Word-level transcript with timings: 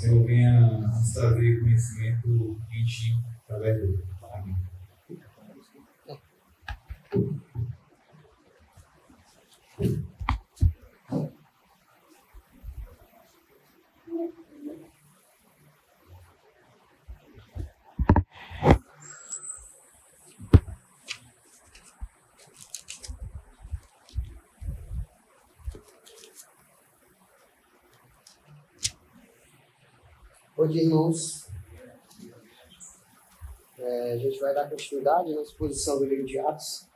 Senhor 0.00 0.24
venha 0.24 0.78
nos 0.78 1.12
trazer 1.12 1.60
conhecimento 1.60 2.58
em 2.72 2.82
através 3.44 3.76
dele. 3.76 4.02
Amém. 4.32 4.56
Hoje, 30.60 30.80
irmãos, 30.80 31.48
é, 33.78 34.12
a 34.12 34.18
gente 34.18 34.38
vai 34.38 34.52
dar 34.52 34.68
continuidade 34.68 35.34
na 35.34 35.40
exposição 35.40 35.98
do 35.98 36.04
livro 36.04 36.26
de 36.26 36.38
Atos. 36.38 36.86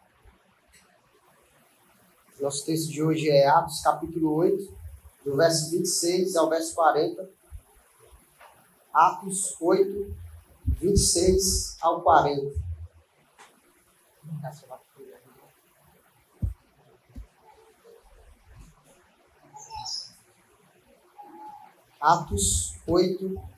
Nosso 2.38 2.66
texto 2.66 2.91
de 2.91 3.02
hoje 3.02 3.30
é 3.30 3.48
Atos, 3.48 3.80
capítulo 3.80 4.34
8, 4.34 4.70
do 5.24 5.34
verso 5.34 5.70
26 5.70 6.36
ao 6.36 6.50
verso 6.50 6.74
40. 6.74 7.30
Atos 8.92 9.56
8, 9.58 10.14
26 10.66 11.78
ao 11.80 12.02
40. 12.02 12.52
Atos 21.98 22.77
8, 22.86 23.53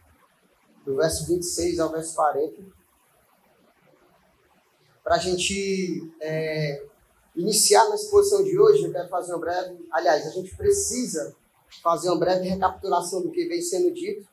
do 0.86 0.94
verso 0.94 1.26
26 1.26 1.80
ao 1.80 1.90
verso 1.90 2.14
40. 2.14 2.62
Para 5.02 5.16
a 5.16 5.18
gente 5.18 6.12
é, 6.20 6.84
iniciar 7.34 7.88
na 7.88 7.96
exposição 7.96 8.44
de 8.44 8.56
hoje, 8.58 8.84
eu 8.84 8.92
quero 8.92 9.08
fazer 9.08 9.32
uma 9.32 9.40
breve. 9.40 9.84
Aliás, 9.90 10.24
a 10.26 10.30
gente 10.30 10.56
precisa 10.56 11.34
fazer 11.82 12.08
uma 12.08 12.18
breve 12.18 12.48
recapitulação 12.48 13.20
do 13.20 13.32
que 13.32 13.46
vem 13.46 13.60
sendo 13.60 13.92
dito 13.92 14.26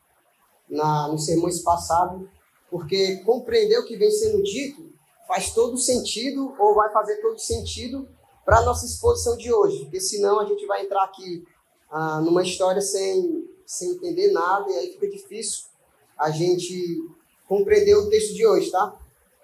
na, 0.69 1.07
nos 1.07 1.25
sermões 1.25 1.59
passados, 1.59 2.27
porque 2.69 3.17
compreender 3.17 3.79
o 3.79 3.85
que 3.85 3.97
vem 3.97 4.11
sendo 4.11 4.41
dito 4.43 4.93
faz 5.27 5.51
todo 5.53 5.75
sentido 5.77 6.55
ou 6.59 6.75
vai 6.75 6.91
fazer 6.91 7.17
todo 7.17 7.39
sentido 7.39 8.07
para 8.45 8.59
a 8.59 8.63
nossa 8.63 8.85
exposição 8.85 9.37
de 9.37 9.51
hoje, 9.51 9.83
porque 9.83 9.99
senão 9.99 10.39
a 10.39 10.45
gente 10.45 10.65
vai 10.65 10.83
entrar 10.83 11.03
aqui 11.03 11.45
ah, 11.89 12.19
numa 12.19 12.43
história 12.43 12.81
sem, 12.81 13.49
sem 13.65 13.91
entender 13.91 14.31
nada 14.31 14.69
e 14.69 14.73
aí 14.73 14.91
fica 14.91 15.09
difícil 15.09 15.72
a 16.17 16.31
gente 16.31 17.09
compreender 17.47 17.95
o 17.95 18.09
texto 18.09 18.33
de 18.33 18.45
hoje, 18.45 18.71
tá? 18.71 18.97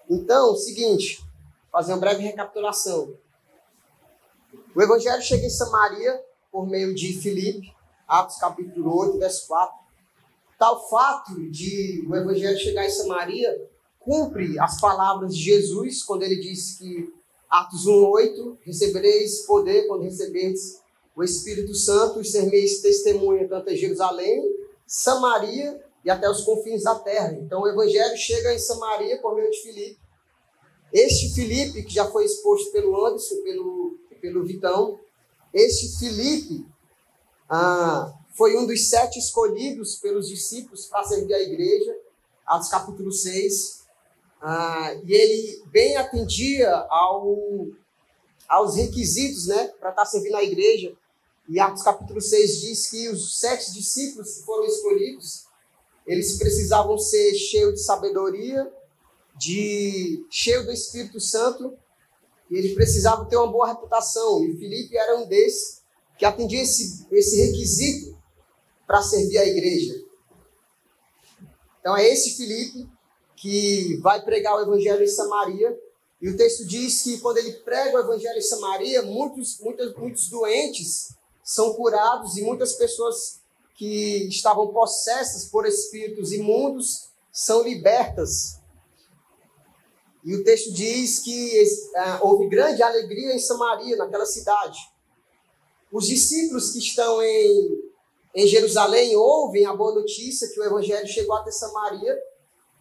Então, 0.10 0.56
seguinte, 0.56 1.24
fazer 1.72 1.94
uma 1.94 2.00
breve 2.00 2.24
recapitulação. 2.24 3.14
O 4.76 4.82
evangelho 4.82 5.22
chega 5.22 5.46
em 5.46 5.50
Samaria 5.50 6.20
por 6.52 6.68
meio 6.68 6.94
de 6.96 7.14
Filipe, 7.14 7.74
Atos 8.08 8.38
capítulo 8.38 8.98
8, 8.98 9.20
verso 9.20 9.48
4. 9.48 9.76
Tal 10.58 10.90
fato 10.90 11.50
de 11.50 12.06
o 12.08 12.16
evangelho 12.16 12.58
chegar 12.58 12.86
em 12.86 12.90
Samaria 12.90 13.70
cumpre 14.00 14.60
as 14.60 14.80
palavras 14.82 15.36
de 15.36 15.44
Jesus 15.44 16.04
quando 16.04 16.24
ele 16.24 16.38
disse 16.38 16.80
que 16.80 17.14
Atos 17.50 17.86
1:8 17.86 18.58
recebereis 18.62 19.46
poder 19.46 19.88
quando 19.88 20.04
receberdes 20.04 20.82
o 21.16 21.24
Espírito 21.24 21.76
Santo 21.76 22.22
e 22.22 22.26
sereis 22.26 22.82
testemunha 22.82 23.48
tanto 23.48 23.70
em 23.70 23.76
Jerusalém, 23.76 24.44
Samaria 24.88 25.84
e 26.04 26.10
até 26.10 26.30
os 26.30 26.42
confins 26.44 26.84
da 26.84 26.96
terra. 26.96 27.34
Então 27.34 27.62
o 27.62 27.68
evangelho 27.68 28.16
chega 28.18 28.54
em 28.54 28.60
Samaria 28.60 29.20
por 29.22 29.36
meio 29.36 29.50
de 29.52 29.62
Filipe. 29.62 30.00
Este 30.92 31.34
Filipe, 31.34 31.84
que 31.84 31.94
já 31.94 32.06
foi 32.10 32.26
exposto 32.26 32.72
pelo 32.72 33.06
Anderson, 33.06 33.36
pelo, 33.44 33.98
pelo 34.22 34.46
Vitão, 34.46 35.00
este 35.54 35.98
Filipe 36.00 36.66
ah, 37.50 38.14
foi 38.36 38.56
um 38.58 38.66
dos 38.66 38.88
sete 38.90 39.20
escolhidos 39.20 39.96
pelos 39.96 40.28
discípulos 40.28 40.86
para 40.86 41.04
servir 41.04 41.34
a 41.34 41.42
igreja, 41.42 41.96
Atos 42.46 42.70
capítulo 42.70 43.12
6. 43.12 43.80
Ah, 44.42 44.96
e 45.04 45.14
ele 45.14 45.64
bem 45.68 45.98
atendia 45.98 46.74
ao, 46.90 47.68
aos 48.48 48.76
requisitos 48.76 49.48
né, 49.48 49.68
para 49.80 49.90
estar 49.90 50.06
servindo 50.06 50.36
a 50.36 50.44
igreja. 50.44 50.96
E 51.48 51.60
Atos 51.60 51.84
capítulo 51.84 52.22
6 52.22 52.62
diz 52.62 52.88
que 52.88 53.10
os 53.10 53.40
sete 53.40 53.74
discípulos 53.74 54.38
que 54.38 54.44
foram 54.44 54.66
escolhidos, 54.66 55.49
eles 56.10 56.40
precisavam 56.40 56.98
ser 56.98 57.36
cheios 57.36 57.76
de 57.76 57.84
sabedoria, 57.84 58.68
de 59.38 60.26
cheio 60.32 60.66
do 60.66 60.72
Espírito 60.72 61.20
Santo, 61.20 61.78
e 62.50 62.58
ele 62.58 62.74
precisava 62.74 63.26
ter 63.26 63.38
uma 63.38 63.52
boa 63.52 63.68
reputação. 63.68 64.44
E 64.44 64.58
Filipe 64.58 64.98
era 64.98 65.20
um 65.20 65.28
desses 65.28 65.84
que 66.18 66.26
atendia 66.26 66.64
esse, 66.64 67.06
esse 67.12 67.40
requisito 67.46 68.18
para 68.88 69.04
servir 69.04 69.38
a 69.38 69.46
igreja. 69.46 70.04
Então 71.80 71.96
é 71.96 72.10
esse 72.10 72.36
Filipe 72.36 72.90
que 73.36 73.98
vai 73.98 74.26
pregar 74.26 74.56
o 74.56 74.62
evangelho 74.64 75.04
em 75.04 75.08
Samaria. 75.08 75.78
E 76.20 76.28
o 76.28 76.36
texto 76.36 76.66
diz 76.66 77.04
que 77.04 77.20
quando 77.20 77.38
ele 77.38 77.54
prega 77.60 77.98
o 77.98 78.02
evangelho 78.02 78.40
em 78.40 78.42
Samaria, 78.42 79.04
muitos, 79.04 79.60
muitos, 79.60 79.96
muitos 79.96 80.28
doentes 80.28 81.14
são 81.44 81.76
curados 81.76 82.36
e 82.36 82.42
muitas 82.42 82.74
pessoas 82.74 83.39
que 83.80 84.28
estavam 84.28 84.74
possessas 84.74 85.46
por 85.46 85.66
espíritos 85.66 86.34
imundos 86.34 87.12
são 87.32 87.64
libertas. 87.64 88.60
E 90.22 90.36
o 90.36 90.44
texto 90.44 90.74
diz 90.74 91.20
que 91.20 91.64
uh, 91.64 92.28
houve 92.28 92.50
grande 92.50 92.84
alegria 92.84 93.34
em 93.34 93.40
Samaria, 93.40 93.96
naquela 93.96 94.26
cidade. 94.26 94.78
Os 95.90 96.06
discípulos 96.06 96.74
que 96.74 96.80
estão 96.80 97.22
em, 97.24 97.80
em 98.36 98.48
Jerusalém 98.48 99.16
ouvem 99.16 99.66
a 99.66 99.74
boa 99.74 99.96
notícia 99.96 100.50
que 100.50 100.60
o 100.60 100.66
evangelho 100.66 101.08
chegou 101.08 101.38
até 101.38 101.50
Samaria. 101.50 102.20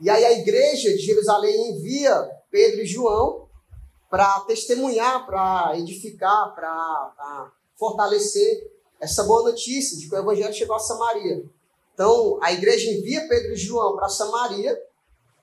E 0.01 0.11
aí 0.11 0.25
a 0.25 0.33
igreja 0.33 0.91
de 0.91 0.99
Jerusalém 0.99 1.77
envia 1.77 2.29
Pedro 2.51 2.81
e 2.81 2.87
João 2.87 3.49
para 4.11 4.41
testemunhar, 4.41 5.25
para 5.27 5.79
edificar, 5.79 6.53
para 6.57 7.53
fortalecer 7.77 8.78
essa 9.01 9.23
boa 9.25 9.45
notícia 9.45 9.97
de 9.97 10.09
que 10.09 10.15
o 10.15 10.19
evangelho 10.19 10.55
chegou 10.55 10.77
a 10.77 10.81
Samaria. 10.81 11.45
Então, 11.95 12.39
a 12.43 12.53
igreja 12.53 12.91
envia 12.91 13.27
Pedro 13.29 13.53
e 13.53 13.57
João 13.57 13.97
para 13.97 14.09
Samaria, 14.09 14.81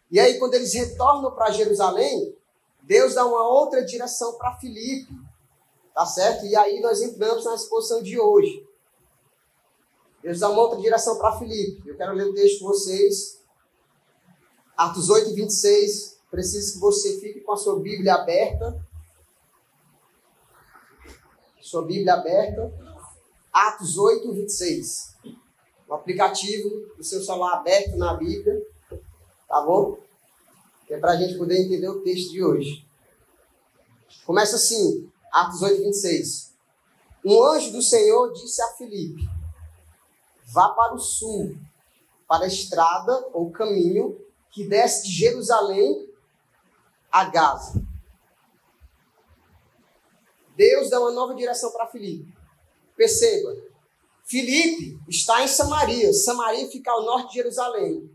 e 0.10 0.20
aí 0.20 0.38
quando 0.40 0.54
eles 0.54 0.74
retornam 0.74 1.32
para 1.32 1.52
Jerusalém, 1.52 2.36
Deus 2.82 3.16
dá 3.16 3.26
uma 3.26 3.48
outra 3.48 3.84
direção 3.84 4.38
para 4.38 4.56
Filipe, 4.58 5.12
tá 5.94 6.06
certo? 6.06 6.46
E 6.46 6.56
aí 6.56 6.80
nós 6.80 7.02
entramos 7.02 7.44
na 7.46 7.56
exposição 7.56 8.02
de 8.02 8.20
hoje. 8.20 8.66
Deus 10.22 10.40
dá 10.40 10.50
uma 10.50 10.62
outra 10.62 10.80
direção 10.80 11.18
para 11.18 11.38
Filipe. 11.38 11.88
Eu 11.88 11.96
quero 11.96 12.14
ler 12.14 12.28
o 12.28 12.34
texto 12.34 12.60
com 12.60 12.68
vocês. 12.68 13.40
Atos 14.78 15.10
8, 15.10 15.34
26. 15.34 16.20
Preciso 16.32 16.74
que 16.74 16.80
você 16.80 17.20
fique 17.20 17.42
com 17.42 17.54
a 17.54 17.58
sua 17.58 17.80
Bíblia 17.80 18.16
aberta. 18.16 18.84
Sua 21.62 21.84
Bíblia 21.84 22.14
aberta. 22.14 22.85
Atos 23.56 23.98
8, 23.98 24.34
26. 24.34 25.16
O 25.88 25.94
aplicativo 25.94 26.94
do 26.98 27.04
seu 27.06 27.24
celular 27.24 27.54
aberto 27.54 27.96
na 27.96 28.14
Bíblia. 28.14 28.62
Tá 29.48 29.62
bom? 29.62 29.98
Que 30.86 30.96
é 30.96 31.00
para 31.00 31.14
a 31.14 31.16
gente 31.16 31.38
poder 31.38 31.64
entender 31.64 31.88
o 31.88 32.02
texto 32.02 32.32
de 32.32 32.44
hoje. 32.44 32.86
Começa 34.26 34.58
assim, 34.58 35.10
Atos 35.32 35.62
8, 35.62 35.84
26. 35.84 36.54
Um 37.24 37.42
anjo 37.46 37.72
do 37.72 37.82
Senhor 37.82 38.34
disse 38.34 38.62
a 38.62 38.74
Filipe: 38.74 39.26
Vá 40.48 40.68
para 40.74 40.94
o 40.94 41.00
sul, 41.00 41.58
para 42.28 42.44
a 42.44 42.50
estrada 42.50 43.30
ou 43.32 43.52
caminho 43.52 44.20
que 44.52 44.68
desce 44.68 45.06
de 45.06 45.14
Jerusalém 45.14 46.10
a 47.10 47.24
Gaza. 47.24 47.82
Deus 50.58 50.90
dá 50.90 51.00
uma 51.00 51.12
nova 51.12 51.34
direção 51.34 51.72
para 51.72 51.88
Filipe. 51.88 52.35
Perceba, 52.96 53.56
Filipe 54.26 55.00
está 55.08 55.44
em 55.44 55.48
Samaria. 55.48 56.14
Samaria 56.14 56.68
fica 56.70 56.92
ao 56.92 57.04
norte 57.04 57.30
de 57.30 57.36
Jerusalém. 57.36 58.10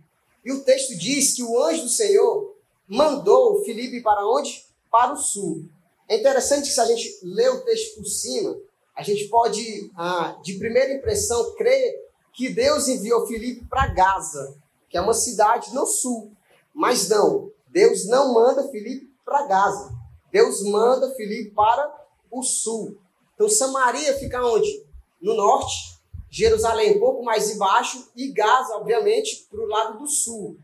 E 0.45 0.53
o 0.53 0.65
texto 0.65 0.97
diz 0.97 1.35
que 1.35 1.43
o 1.43 1.63
anjo 1.63 1.83
do 1.83 1.89
Senhor 1.89 2.57
mandou 2.89 3.63
Filipe 3.65 4.03
para 4.03 4.27
onde? 4.27 4.65
Para 4.91 5.13
o 5.13 5.17
sul. 5.17 5.69
É 6.09 6.17
interessante 6.17 6.69
que 6.69 6.75
se 6.75 6.81
a 6.81 6.87
gente 6.87 7.19
lê 7.23 7.49
o 7.49 7.61
texto 7.61 7.97
por 7.97 8.07
cima, 8.07 8.59
a 8.97 9.03
gente 9.03 9.29
pode, 9.29 9.91
ah, 9.97 10.37
de 10.43 10.59
primeira 10.59 10.93
impressão, 10.93 11.55
crer 11.55 11.95
que 12.33 12.49
Deus 12.49 12.89
enviou 12.89 13.27
Filipe 13.27 13.65
para 13.67 13.87
Gaza, 13.89 14.57
que 14.89 14.97
é 14.97 15.01
uma 15.01 15.15
cidade 15.15 15.73
no 15.73 15.87
sul. 15.87 16.33
Mas 16.75 17.09
não, 17.09 17.53
Deus 17.69 18.07
não 18.07 18.35
manda 18.35 18.69
Filipe 18.69 19.09
para 19.25 19.47
Gaza. 19.47 19.95
Deus 20.33 20.63
manda 20.65 21.15
Filipe 21.15 21.51
para 21.51 22.07
o 22.31 22.43
sul. 22.43 22.97
Então 23.41 23.49
Samaria 23.49 24.19
fica 24.19 24.45
onde? 24.45 24.85
No 25.19 25.35
norte. 25.35 25.99
Jerusalém 26.29 26.99
um 26.99 27.01
pouco 27.01 27.25
mais 27.25 27.49
embaixo 27.49 28.07
e 28.15 28.31
Gaza, 28.33 28.77
obviamente, 28.77 29.49
para 29.51 29.61
o 29.61 29.67
lado 29.67 29.99
do 29.99 30.07
sul. 30.07 30.59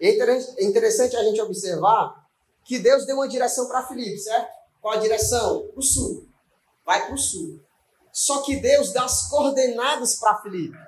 É 0.00 0.64
interessante 0.64 1.16
a 1.16 1.24
gente 1.24 1.42
observar 1.42 2.24
que 2.64 2.78
Deus 2.78 3.04
deu 3.04 3.16
uma 3.16 3.26
direção 3.26 3.66
para 3.66 3.84
Filipe, 3.88 4.16
certo? 4.16 4.48
Qual 4.80 4.94
a 4.94 4.98
direção? 4.98 5.68
O 5.74 5.82
sul. 5.82 6.28
Vai 6.86 7.04
para 7.04 7.16
o 7.16 7.18
sul. 7.18 7.58
Só 8.12 8.42
que 8.42 8.54
Deus 8.54 8.92
dá 8.92 9.06
as 9.06 9.28
coordenadas 9.28 10.14
para 10.14 10.40
Filipe. 10.40 10.78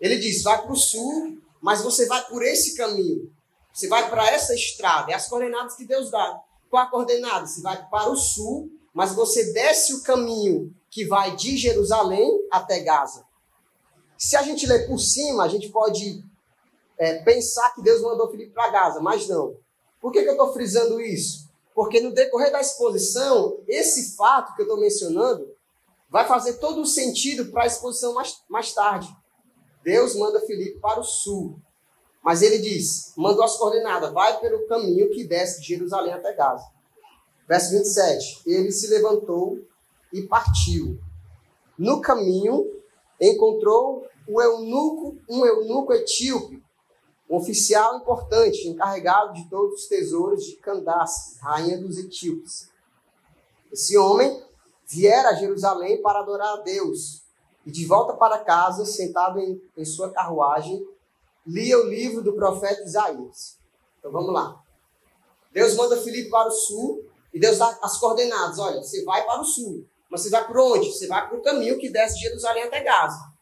Ele 0.00 0.16
diz: 0.16 0.44
vai 0.44 0.62
para 0.62 0.72
o 0.72 0.76
sul, 0.76 1.42
mas 1.60 1.82
você 1.82 2.06
vai 2.06 2.24
por 2.26 2.40
esse 2.44 2.76
caminho. 2.76 3.32
Você 3.72 3.88
vai 3.88 4.08
para 4.08 4.30
essa 4.30 4.54
estrada. 4.54 5.10
É 5.10 5.14
as 5.16 5.28
coordenadas 5.28 5.74
que 5.74 5.84
Deus 5.84 6.08
dá. 6.08 6.40
Qual 6.70 6.84
a 6.84 6.86
coordenada? 6.86 7.48
Você 7.48 7.60
vai 7.60 7.84
para 7.90 8.08
o 8.08 8.16
sul, 8.16 8.70
mas 8.92 9.14
você 9.14 9.52
desce 9.52 9.94
o 9.94 10.02
caminho 10.02 10.74
que 10.90 11.04
vai 11.04 11.34
de 11.34 11.56
Jerusalém 11.56 12.46
até 12.50 12.80
Gaza. 12.80 13.24
Se 14.18 14.36
a 14.36 14.42
gente 14.42 14.66
ler 14.66 14.86
por 14.86 14.98
cima, 14.98 15.44
a 15.44 15.48
gente 15.48 15.68
pode 15.70 16.22
é, 16.98 17.22
pensar 17.22 17.74
que 17.74 17.82
Deus 17.82 18.02
mandou 18.02 18.30
Filipe 18.30 18.52
para 18.52 18.70
Gaza, 18.70 19.00
mas 19.00 19.26
não. 19.26 19.56
Por 20.00 20.12
que, 20.12 20.22
que 20.22 20.28
eu 20.28 20.32
estou 20.32 20.52
frisando 20.52 21.00
isso? 21.00 21.50
Porque 21.74 22.00
no 22.00 22.12
decorrer 22.12 22.52
da 22.52 22.60
exposição, 22.60 23.58
esse 23.66 24.14
fato 24.16 24.54
que 24.54 24.62
eu 24.62 24.66
estou 24.66 24.78
mencionando 24.78 25.48
vai 26.10 26.28
fazer 26.28 26.54
todo 26.54 26.82
o 26.82 26.86
sentido 26.86 27.46
para 27.46 27.62
a 27.62 27.66
exposição 27.66 28.12
mais, 28.12 28.42
mais 28.48 28.72
tarde. 28.74 29.08
Deus 29.82 30.14
manda 30.14 30.40
Filipe 30.40 30.78
para 30.78 31.00
o 31.00 31.04
sul. 31.04 31.58
Mas 32.22 32.42
ele 32.42 32.58
diz, 32.58 33.12
mandou 33.16 33.42
as 33.42 33.56
coordenadas, 33.56 34.12
vai 34.12 34.38
pelo 34.38 34.66
caminho 34.66 35.10
que 35.10 35.24
desce 35.24 35.60
de 35.60 35.68
Jerusalém 35.68 36.12
até 36.12 36.34
Gaza. 36.34 36.70
Verso 37.48 37.70
27. 37.70 38.42
Ele 38.46 38.70
se 38.70 38.88
levantou 38.88 39.58
e 40.12 40.22
partiu. 40.22 40.98
No 41.78 42.00
caminho, 42.00 42.66
encontrou 43.20 44.06
o 44.28 44.40
eunuco, 44.40 45.16
um 45.28 45.44
eunuco 45.44 45.92
etíope, 45.92 46.62
um 47.28 47.36
oficial 47.36 47.96
importante, 47.96 48.68
encarregado 48.68 49.32
de 49.32 49.48
todos 49.48 49.82
os 49.82 49.86
tesouros 49.86 50.44
de 50.44 50.56
Candace, 50.56 51.38
rainha 51.40 51.80
dos 51.80 51.98
etíopes. 51.98 52.68
Esse 53.72 53.96
homem 53.96 54.42
viera 54.86 55.30
a 55.30 55.34
Jerusalém 55.34 56.02
para 56.02 56.20
adorar 56.20 56.58
a 56.58 56.62
Deus, 56.62 57.22
e 57.64 57.70
de 57.70 57.86
volta 57.86 58.14
para 58.14 58.44
casa, 58.44 58.84
sentado 58.84 59.38
em, 59.38 59.60
em 59.76 59.84
sua 59.84 60.10
carruagem, 60.10 60.86
lia 61.46 61.78
o 61.78 61.88
livro 61.88 62.22
do 62.22 62.34
profeta 62.34 62.82
Isaías. 62.82 63.58
Então 63.98 64.10
vamos 64.10 64.32
lá. 64.32 64.60
Deus 65.52 65.74
manda 65.76 65.96
Filipe 65.96 66.28
para 66.28 66.48
o 66.48 66.52
sul 66.52 67.04
e 67.32 67.40
Deus 67.40 67.58
dá 67.58 67.78
as 67.82 67.98
coordenadas. 67.98 68.58
Olha, 68.58 68.82
você 68.82 69.04
vai 69.04 69.24
para 69.24 69.40
o 69.40 69.44
sul, 69.44 69.86
mas 70.10 70.22
você 70.22 70.30
vai 70.30 70.46
por 70.46 70.58
onde? 70.58 70.90
Você 70.90 71.06
vai 71.06 71.28
para 71.28 71.38
o 71.38 71.42
caminho 71.42 71.78
que 71.78 71.88
desce 71.88 72.16
de 72.16 72.22
Jerusalém 72.22 72.64
até 72.64 72.82
Gaza. 72.82 73.32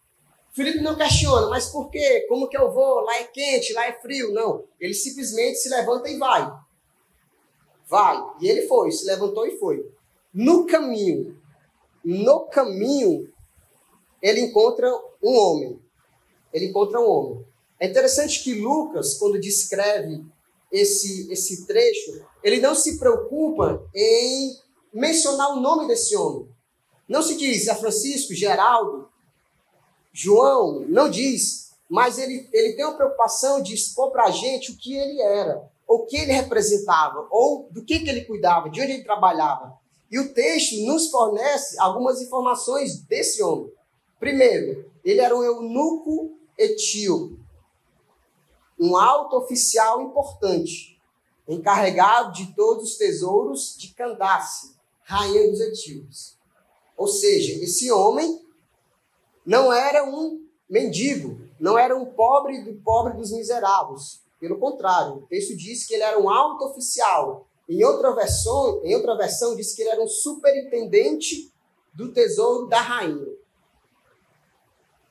Felipe 0.53 0.81
não 0.81 0.97
questiona, 0.97 1.49
mas 1.49 1.67
por 1.67 1.91
quê? 1.91 2.27
Como 2.29 2.49
que 2.49 2.57
eu 2.57 2.73
vou? 2.73 3.01
Lá 3.01 3.17
é 3.17 3.25
quente, 3.25 3.73
lá 3.73 3.87
é 3.87 4.01
frio. 4.01 4.33
Não. 4.33 4.65
Ele 4.81 4.95
simplesmente 4.95 5.59
se 5.59 5.69
levanta 5.69 6.09
e 6.09 6.19
vai. 6.19 6.53
Vai. 7.89 8.21
E 8.41 8.49
ele 8.49 8.67
foi, 8.67 8.91
se 8.91 9.07
levantou 9.07 9.47
e 9.47 9.59
foi. 9.59 9.89
No 10.33 10.67
caminho, 10.67 11.41
no 12.05 12.47
caminho, 12.47 13.33
ele 14.23 14.41
encontra 14.41 14.89
um 15.23 15.37
homem. 15.37 15.81
Ele 16.53 16.67
encontra 16.67 17.01
um 17.01 17.09
homem. 17.09 17.45
É 17.79 17.87
interessante 17.87 18.43
que 18.43 18.55
Lucas, 18.55 19.15
quando 19.15 19.41
descreve 19.41 20.25
esse, 20.71 21.31
esse 21.33 21.67
trecho, 21.67 22.25
ele 22.43 22.61
não 22.61 22.75
se 22.75 22.99
preocupa 22.99 23.83
em 23.95 24.57
mencionar 24.93 25.53
o 25.53 25.61
nome 25.61 25.87
desse 25.87 26.17
homem. 26.17 26.49
Não 27.09 27.23
se 27.23 27.37
diz 27.37 27.67
é 27.67 27.75
Francisco, 27.75 28.35
Geraldo, 28.35 29.09
João, 30.13 30.85
não 30.89 31.11
diz, 31.11 31.73
mas 31.89 32.19
ele, 32.19 32.49
ele 32.53 32.75
tem 32.75 32.85
uma 32.85 32.97
preocupação 32.97 33.61
de 33.61 33.75
expor 33.75 34.13
para 34.13 34.27
a 34.27 34.31
gente 34.31 34.71
o 34.71 34.77
que 34.77 34.95
ele 34.95 35.21
era, 35.21 35.69
o 35.89 36.07
que 36.07 36.17
ele 36.17 36.33
representava, 36.33 37.27
ou 37.31 37.69
do 37.71 37.85
que, 37.85 37.99
que 37.99 38.09
ele 38.09 38.25
cuidava, 38.25 38.71
de 38.71 38.81
onde 38.81 38.93
ele 38.93 39.05
trabalhava. 39.05 39.77
E 40.11 40.19
o 40.19 40.33
texto 40.33 40.77
nos 40.85 41.11
fornece 41.11 41.79
algumas 41.81 42.21
informações 42.21 43.01
desse 43.01 43.43
homem. 43.43 43.73
Primeiro, 44.19 44.91
ele 45.05 45.21
era 45.21 45.37
um 45.37 45.43
eunuco 45.43 46.39
etíope, 46.59 47.40
um 48.81 48.97
alto 48.97 49.37
oficial 49.37 50.01
importante, 50.01 50.99
encarregado 51.47 52.33
de 52.33 52.55
todos 52.55 52.91
os 52.91 52.97
tesouros 52.97 53.77
de 53.77 53.93
Candace, 53.93 54.75
rainha 55.03 55.51
dos 55.51 55.61
etíopes. 55.61 56.39
Ou 56.97 57.07
seja, 57.07 57.63
esse 57.63 57.93
homem 57.93 58.43
não 59.45 59.71
era 59.71 60.05
um 60.05 60.47
mendigo, 60.69 61.41
não 61.59 61.77
era 61.77 61.95
um 61.95 62.07
pobre 62.07 62.63
do 62.63 62.75
pobre 62.81 63.19
dos 63.19 63.31
miseráveis. 63.33 64.23
Pelo 64.39 64.59
contrário, 64.59 65.17
o 65.17 65.27
texto 65.27 65.55
diz 65.55 65.87
que 65.87 65.93
ele 65.93 66.03
era 66.03 66.19
um 66.19 66.31
alto 66.31 66.65
oficial. 66.65 67.47
Em 67.69 67.85
outra 67.85 68.15
versão, 68.15 68.81
em 68.83 68.95
outra 68.95 69.15
versão 69.15 69.55
diz 69.55 69.75
que 69.75 69.83
ele 69.83 69.91
era 69.91 70.03
um 70.03 70.09
superintendente 70.09 71.53
do 71.93 72.13
tesouro 72.13 72.67
da 72.67 72.81
rainha. 72.81 73.35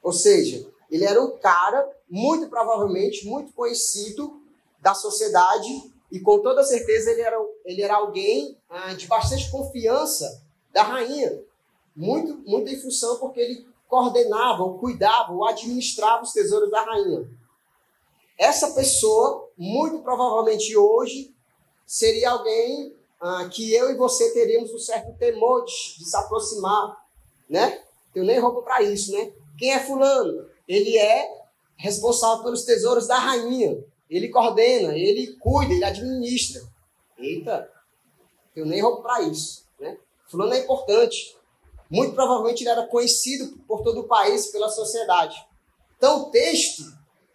Ou 0.01 0.11
seja, 0.11 0.67
ele 0.89 1.05
era 1.05 1.21
um 1.21 1.37
cara 1.37 1.87
muito 2.09 2.49
provavelmente 2.49 3.27
muito 3.27 3.53
conhecido 3.53 4.41
da 4.81 4.93
sociedade 4.93 5.93
e 6.11 6.19
com 6.19 6.39
toda 6.39 6.63
certeza 6.63 7.11
ele 7.11 7.21
era, 7.21 7.37
ele 7.65 7.81
era 7.81 7.95
alguém 7.95 8.57
ah, 8.69 8.93
de 8.93 9.05
bastante 9.07 9.49
confiança 9.51 10.43
da 10.71 10.81
rainha. 10.81 11.43
Muito, 11.95 12.37
muito 12.49 12.71
em 12.71 12.79
função 12.79 13.17
porque 13.17 13.39
ele 13.39 13.67
coordenava, 13.87 14.63
ou 14.63 14.79
cuidava, 14.79 15.33
ou 15.33 15.45
administrava 15.45 16.23
os 16.23 16.31
tesouros 16.31 16.71
da 16.71 16.81
rainha. 16.81 17.27
Essa 18.37 18.71
pessoa, 18.71 19.49
muito 19.57 19.99
provavelmente 19.99 20.75
hoje, 20.77 21.33
seria 21.85 22.31
alguém 22.31 22.95
ah, 23.19 23.49
que 23.51 23.73
eu 23.73 23.91
e 23.91 23.95
você 23.95 24.31
teríamos 24.31 24.73
um 24.73 24.79
certo 24.79 25.13
temor 25.17 25.65
de, 25.65 25.99
de 25.99 26.05
se 26.05 26.15
aproximar, 26.15 27.05
né? 27.49 27.83
Eu 28.15 28.23
nem 28.23 28.39
roubo 28.39 28.61
para 28.61 28.81
isso, 28.81 29.11
né? 29.11 29.31
Quem 29.57 29.73
é 29.73 29.79
fulano? 29.79 30.47
Ele 30.67 30.97
é 30.97 31.38
responsável 31.79 32.43
pelos 32.43 32.63
tesouros 32.63 33.07
da 33.07 33.17
rainha. 33.17 33.81
Ele 34.09 34.27
coordena, 34.27 34.93
ele 34.95 35.35
cuida, 35.39 35.73
ele 35.73 35.85
administra. 35.85 36.61
Eita, 37.17 37.69
eu 38.55 38.65
nem 38.65 38.81
roubo 38.81 39.01
para 39.01 39.21
isso, 39.21 39.65
né? 39.79 39.97
Fulano 40.27 40.53
é 40.53 40.59
importante. 40.59 41.37
Muito 41.89 42.13
provavelmente 42.13 42.61
ele 42.61 42.69
era 42.69 42.85
conhecido 42.85 43.57
por 43.67 43.81
todo 43.81 44.01
o 44.01 44.07
país, 44.07 44.47
pela 44.47 44.69
sociedade. 44.69 45.35
Então 45.97 46.23
o 46.23 46.31
texto, 46.31 46.83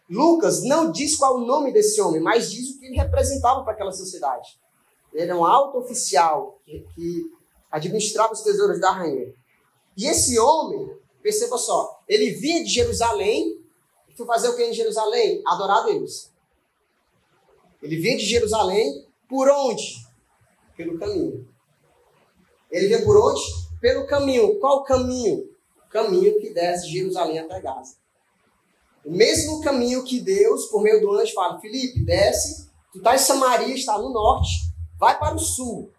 Lucas, 0.08 0.62
não 0.62 0.92
diz 0.92 1.16
qual 1.16 1.36
o 1.36 1.46
nome 1.46 1.72
desse 1.72 2.00
homem, 2.00 2.20
mas 2.20 2.50
diz 2.50 2.70
o 2.70 2.78
que 2.78 2.86
ele 2.86 2.96
representava 2.96 3.64
para 3.64 3.72
aquela 3.72 3.92
sociedade. 3.92 4.58
Ele 5.12 5.22
era 5.22 5.36
um 5.36 5.44
alto 5.44 5.78
oficial 5.78 6.60
que, 6.66 7.32
administrava 7.70 8.32
os 8.32 8.42
tesouros 8.42 8.78
da 8.78 8.92
rainha. 8.92 9.34
E 9.96 10.06
esse 10.06 10.38
homem, 10.38 10.96
perceba 11.20 11.58
só, 11.58 12.00
ele 12.08 12.30
vinha 12.30 12.62
de 12.62 12.70
Jerusalém, 12.70 13.63
foi 14.16 14.26
fazer 14.26 14.48
o 14.48 14.56
que 14.56 14.64
em 14.64 14.72
Jerusalém? 14.72 15.42
Adorar 15.46 15.78
a 15.78 15.86
Deus. 15.86 16.30
Ele 17.82 17.96
vinha 17.96 18.16
de 18.16 18.24
Jerusalém 18.24 19.06
por 19.28 19.48
onde? 19.48 20.06
Pelo 20.76 20.98
caminho. 20.98 21.46
Ele 22.70 22.88
vinha 22.88 23.04
por 23.04 23.16
onde? 23.16 23.64
pelo 23.84 24.06
caminho. 24.06 24.58
Qual 24.60 24.82
caminho? 24.82 25.46
O 25.76 25.90
caminho 25.90 26.40
que 26.40 26.54
desce 26.54 26.86
de 26.86 26.94
Jerusalém 26.94 27.38
até 27.38 27.60
Gaza. 27.60 27.96
O 29.04 29.12
mesmo 29.12 29.60
caminho 29.60 30.02
que 30.02 30.22
Deus, 30.22 30.64
por 30.68 30.82
meio 30.82 31.02
do 31.02 31.12
anjo, 31.12 31.34
fala: 31.34 31.60
Felipe, 31.60 32.02
desce, 32.02 32.70
tu 32.90 32.96
está 32.96 33.14
em 33.14 33.18
Samaria, 33.18 33.74
está 33.74 33.98
no 33.98 34.08
norte, 34.08 34.48
vai 34.98 35.18
para 35.18 35.34
o 35.34 35.38
sul. 35.38 35.90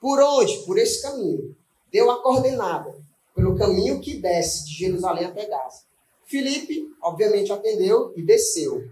Por 0.00 0.20
onde? 0.20 0.58
Por 0.58 0.78
esse 0.78 1.02
caminho. 1.02 1.56
Deu 1.90 2.08
a 2.12 2.22
coordenada, 2.22 2.94
pelo 3.34 3.56
caminho 3.56 4.00
que 4.00 4.14
desce 4.14 4.64
de 4.66 4.74
Jerusalém 4.74 5.24
até 5.24 5.48
Gaza. 5.48 5.82
Felipe, 6.30 6.94
obviamente, 7.02 7.52
atendeu 7.52 8.12
e 8.14 8.22
desceu. 8.22 8.88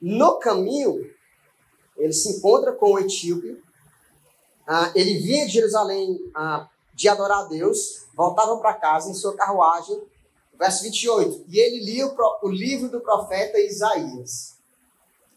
No 0.00 0.38
caminho, 0.38 0.98
ele 1.98 2.14
se 2.14 2.30
encontra 2.30 2.72
com 2.72 2.92
o 2.92 2.98
etíope. 2.98 3.62
Ah, 4.66 4.90
ele 4.94 5.18
vinha 5.18 5.46
de 5.46 5.52
Jerusalém 5.52 6.18
ah, 6.34 6.66
de 6.94 7.08
adorar 7.08 7.44
a 7.44 7.48
Deus, 7.48 8.06
voltavam 8.14 8.58
para 8.58 8.72
casa 8.72 9.10
em 9.10 9.14
sua 9.14 9.36
carruagem. 9.36 10.00
Verso 10.58 10.82
28. 10.84 11.44
E 11.48 11.58
ele 11.58 11.84
lia 11.84 12.06
o, 12.06 12.16
o 12.42 12.48
livro 12.48 12.88
do 12.88 13.00
profeta 13.00 13.60
Isaías. 13.60 14.56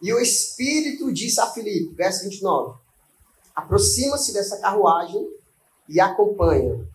E 0.01 0.13
o 0.13 0.19
Espírito 0.19 1.11
disse 1.11 1.39
a 1.41 1.47
Filipe, 1.47 1.93
verso 1.93 2.23
29, 2.23 2.79
aproxima-se 3.53 4.33
dessa 4.33 4.57
carruagem 4.59 5.29
e 5.87 5.99
acompanha. 5.99 6.89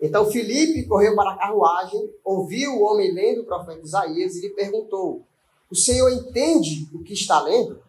Então 0.00 0.30
Filipe 0.30 0.86
correu 0.86 1.16
para 1.16 1.32
a 1.32 1.36
carruagem, 1.36 2.12
ouviu 2.24 2.74
o 2.74 2.82
homem 2.82 3.12
lendo 3.12 3.42
o 3.42 3.44
profeta 3.44 3.80
Isaías 3.80 4.36
e 4.36 4.40
lhe 4.42 4.50
perguntou: 4.50 5.26
O 5.70 5.74
senhor 5.74 6.10
entende 6.10 6.88
o 6.94 7.02
que 7.02 7.14
está 7.14 7.42
lendo? 7.42 7.82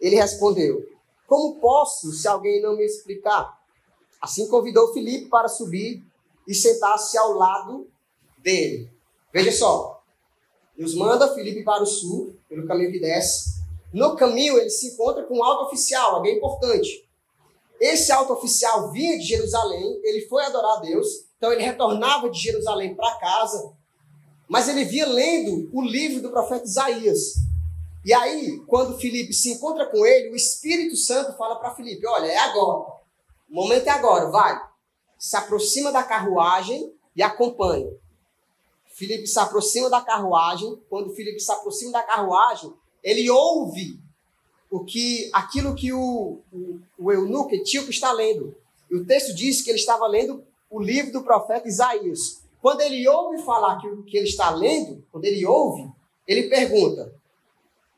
Ele 0.00 0.16
respondeu: 0.16 0.86
Como 1.26 1.60
posso, 1.60 2.12
se 2.12 2.26
alguém 2.26 2.62
não 2.62 2.76
me 2.76 2.84
explicar? 2.84 3.58
Assim 4.20 4.48
convidou 4.48 4.92
Filipe 4.92 5.28
para 5.28 5.48
subir 5.48 6.02
e 6.46 6.54
sentar-se 6.54 7.16
ao 7.16 7.32
lado 7.32 7.86
dele. 8.38 8.90
Veja 9.32 9.52
só, 9.52 10.02
Deus 10.76 10.94
manda 10.94 11.34
Filipe 11.34 11.62
para 11.62 11.82
o 11.82 11.86
sul, 11.86 12.34
pelo 12.48 12.66
caminho 12.66 12.90
que 12.90 13.00
desce. 13.00 13.60
No 13.92 14.16
caminho, 14.16 14.58
ele 14.58 14.70
se 14.70 14.94
encontra 14.94 15.24
com 15.24 15.38
um 15.38 15.44
alto 15.44 15.66
oficial, 15.66 16.16
alguém 16.16 16.36
importante. 16.36 17.04
Esse 17.80 18.12
alto 18.12 18.34
oficial 18.34 18.92
vinha 18.92 19.18
de 19.18 19.24
Jerusalém, 19.24 20.00
ele 20.04 20.26
foi 20.28 20.44
adorar 20.44 20.76
a 20.76 20.80
Deus, 20.80 21.06
então 21.38 21.50
ele 21.50 21.62
retornava 21.62 22.28
de 22.28 22.38
Jerusalém 22.38 22.94
para 22.94 23.16
casa, 23.16 23.72
mas 24.46 24.68
ele 24.68 24.84
vinha 24.84 25.06
lendo 25.06 25.70
o 25.72 25.80
livro 25.80 26.20
do 26.20 26.30
profeta 26.30 26.66
Isaías. 26.66 27.36
E 28.04 28.12
aí, 28.12 28.62
quando 28.66 28.98
Filipe 28.98 29.32
se 29.32 29.52
encontra 29.52 29.86
com 29.86 30.04
ele, 30.04 30.30
o 30.30 30.36
Espírito 30.36 30.96
Santo 30.96 31.36
fala 31.38 31.56
para 31.56 31.74
Filipe: 31.74 32.06
Olha, 32.06 32.26
é 32.26 32.38
agora. 32.38 32.92
O 33.48 33.54
momento 33.54 33.86
é 33.86 33.90
agora, 33.90 34.30
vai. 34.30 34.60
Se 35.18 35.36
aproxima 35.36 35.90
da 35.90 36.02
carruagem 36.02 36.92
e 37.16 37.22
acompanha. 37.22 37.90
Filipe 38.94 39.26
se 39.26 39.38
aproxima 39.38 39.88
da 39.88 40.00
carruagem. 40.00 40.78
Quando 40.88 41.14
Filipe 41.14 41.40
se 41.40 41.50
aproxima 41.52 41.92
da 41.92 42.02
carruagem, 42.02 42.72
ele 43.02 43.30
ouve 43.30 43.98
o 44.70 44.84
que 44.84 45.28
aquilo 45.32 45.74
que 45.74 45.92
o, 45.92 46.40
o, 46.52 46.80
o 46.98 47.12
eunuco 47.12 47.54
etíope 47.54 47.90
está 47.90 48.12
lendo. 48.12 48.54
E 48.90 48.96
o 48.96 49.04
texto 49.04 49.34
diz 49.34 49.62
que 49.62 49.70
ele 49.70 49.78
estava 49.78 50.06
lendo 50.06 50.44
o 50.70 50.80
livro 50.80 51.12
do 51.12 51.22
profeta 51.22 51.68
Isaías. 51.68 52.42
Quando 52.62 52.80
ele 52.82 53.06
ouve 53.08 53.42
falar 53.42 53.80
que 53.80 53.88
o 53.88 54.02
que 54.04 54.16
ele 54.16 54.28
está 54.28 54.50
lendo, 54.50 55.04
quando 55.10 55.24
ele 55.24 55.44
ouve, 55.44 55.90
ele 56.26 56.48
pergunta: 56.48 57.12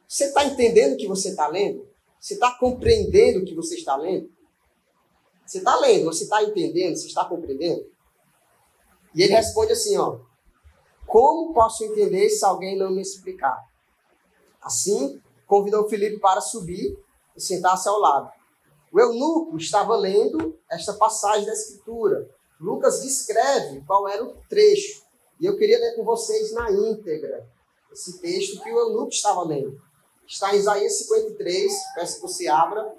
Você 0.09 0.27
está 0.27 0.45
entendendo 0.45 0.95
o 0.95 0.97
que 0.97 1.07
você 1.07 1.31
está 1.31 1.47
lendo? 1.47 1.87
Você 2.19 2.35
está 2.35 2.53
compreendendo 2.53 3.41
o 3.41 3.45
que 3.45 3.55
você 3.55 3.75
está 3.75 3.97
lendo? 3.97 4.31
Você 5.45 5.59
está 5.59 5.79
lendo, 5.81 6.05
você 6.05 6.25
está 6.25 6.43
entendendo, 6.43 6.97
você 6.97 7.09
está 7.09 7.25
compreendendo? 7.25 7.85
E 9.15 9.23
ele 9.23 9.35
responde 9.35 9.73
assim, 9.73 9.97
ó. 9.99 10.19
Como 11.07 11.53
posso 11.53 11.85
entender 11.85 12.31
se 12.31 12.45
alguém 12.45 12.79
não 12.79 12.91
me 12.91 13.03
explicar? 13.03 13.63
Assim, 14.63 15.21
convidou 15.53 15.87
Felipe 15.87 16.19
para 16.19 16.41
subir 16.41 16.99
e 17.37 17.41
sentar-se 17.41 17.87
ao 17.87 17.99
lado. 17.99 18.33
O 18.91 18.99
eunuco 18.99 19.59
estava 19.59 19.95
lendo 19.95 20.59
esta 20.71 20.95
passagem 20.95 21.45
da 21.45 21.53
Escritura. 21.53 22.27
Lucas 22.59 23.03
descreve 23.03 23.83
qual 23.87 24.09
era 24.09 24.25
o 24.25 24.35
trecho. 24.49 25.03
E 25.39 25.45
eu 25.45 25.59
queria 25.59 25.79
ler 25.79 25.95
com 25.95 26.05
vocês 26.05 26.55
na 26.55 26.73
íntegra 26.73 27.47
esse 27.93 28.19
texto 28.19 28.63
que 28.63 28.73
o 28.73 28.79
eunuco 28.79 29.11
estava 29.11 29.43
lendo. 29.43 29.79
Está 30.27 30.55
em 30.55 30.59
Isaías 30.59 30.97
53, 31.01 31.71
peço 31.97 32.15
que 32.15 32.23
você 32.23 32.49
abra. 32.49 32.91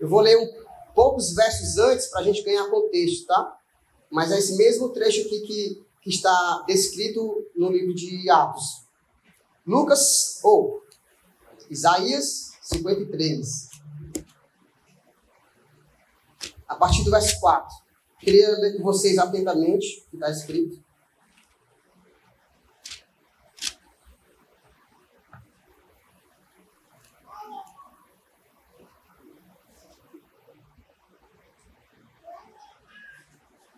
Eu 0.00 0.08
vou 0.08 0.22
ler 0.22 0.36
um, 0.38 0.92
poucos 0.92 1.34
versos 1.34 1.78
antes 1.78 2.08
para 2.08 2.18
a 2.18 2.24
gente 2.24 2.42
ganhar 2.42 2.68
contexto, 2.68 3.28
tá? 3.28 3.56
Mas 4.10 4.32
é 4.32 4.38
esse 4.40 4.56
mesmo 4.56 4.88
trecho 4.88 5.20
aqui 5.20 5.40
que, 5.42 5.86
que 6.02 6.10
está 6.10 6.64
descrito 6.66 7.46
no 7.54 7.70
livro 7.70 7.94
de 7.94 8.28
Atos. 8.28 8.84
Lucas, 9.64 10.40
ou 10.42 10.84
Isaías 11.70 12.52
53. 12.62 13.68
A 16.68 16.74
partir 16.74 17.04
do 17.04 17.10
verso 17.10 17.38
4. 17.40 17.86
Queria 18.20 18.48
ler 18.58 18.76
com 18.76 18.82
vocês 18.82 19.18
atentamente 19.18 20.04
o 20.06 20.10
que 20.10 20.16
está 20.16 20.30
escrito. 20.30 20.84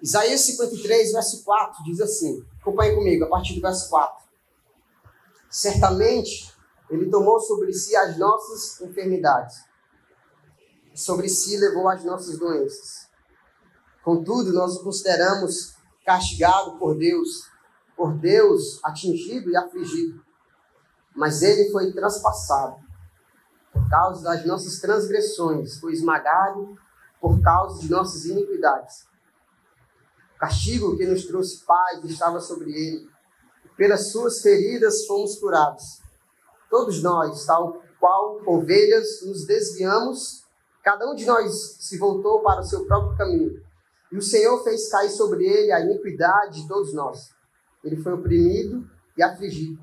Isaías 0.01 0.41
53, 0.41 1.13
verso 1.13 1.45
4, 1.45 1.85
diz 1.85 2.01
assim: 2.01 2.43
acompanhe 2.61 2.95
comigo, 2.95 3.25
a 3.25 3.29
partir 3.29 3.55
do 3.55 3.61
verso 3.61 3.91
4. 3.91 4.25
Certamente 5.51 6.58
ele 6.91 7.11
tomou 7.11 7.39
sobre 7.41 7.73
si 7.73 7.95
as 7.97 8.17
nossas 8.19 8.81
enfermidades, 8.81 9.65
sobre 10.95 11.29
si 11.29 11.57
levou 11.57 11.89
as 11.89 12.05
nossas 12.05 12.39
doenças. 12.39 13.09
Contudo, 14.03 14.53
nós 14.53 14.77
o 14.77 14.85
consideramos 14.85 15.77
castigado 16.05 16.79
por 16.79 16.97
Deus, 16.97 17.47
por 17.97 18.17
Deus 18.17 18.81
atingido 18.83 19.51
e 19.51 19.57
afligido. 19.57 20.23
Mas 21.15 21.43
ele 21.43 21.71
foi 21.71 21.93
transpassado 21.93 22.77
por 23.73 23.89
causa 23.91 24.23
das 24.23 24.47
nossas 24.47 24.81
transgressões, 24.81 25.79
foi 25.79 25.93
esmagado 25.93 26.79
por 27.21 27.41
causa 27.43 27.81
de 27.81 27.91
nossas 27.91 28.25
iniquidades. 28.25 29.07
O 30.37 30.39
castigo 30.39 30.97
que 30.97 31.07
nos 31.07 31.27
trouxe 31.27 31.65
paz 31.65 32.03
estava 32.05 32.41
sobre 32.41 32.71
ele. 32.71 33.11
Pelas 33.77 34.11
suas 34.11 34.41
feridas 34.41 35.05
fomos 35.07 35.39
curados. 35.39 36.01
Todos 36.71 37.03
nós, 37.03 37.45
tal 37.47 37.83
qual 37.99 38.41
ovelhas, 38.47 39.23
nos 39.27 39.47
desviamos, 39.47 40.45
cada 40.83 41.11
um 41.11 41.15
de 41.15 41.25
nós 41.25 41.77
se 41.81 41.99
voltou 41.99 42.41
para 42.41 42.61
o 42.61 42.65
seu 42.65 42.87
próprio 42.87 43.17
caminho. 43.17 43.63
E 44.11 44.17
o 44.17 44.23
Senhor 44.23 44.63
fez 44.63 44.89
cair 44.91 45.11
sobre 45.11 45.45
ele 45.45 45.73
a 45.73 45.81
iniquidade 45.81 46.63
de 46.63 46.69
todos 46.69 46.95
nós. 46.95 47.31
Ele 47.85 47.97
foi 47.97 48.13
oprimido 48.13 48.89
e 49.17 49.23
afligido, 49.23 49.79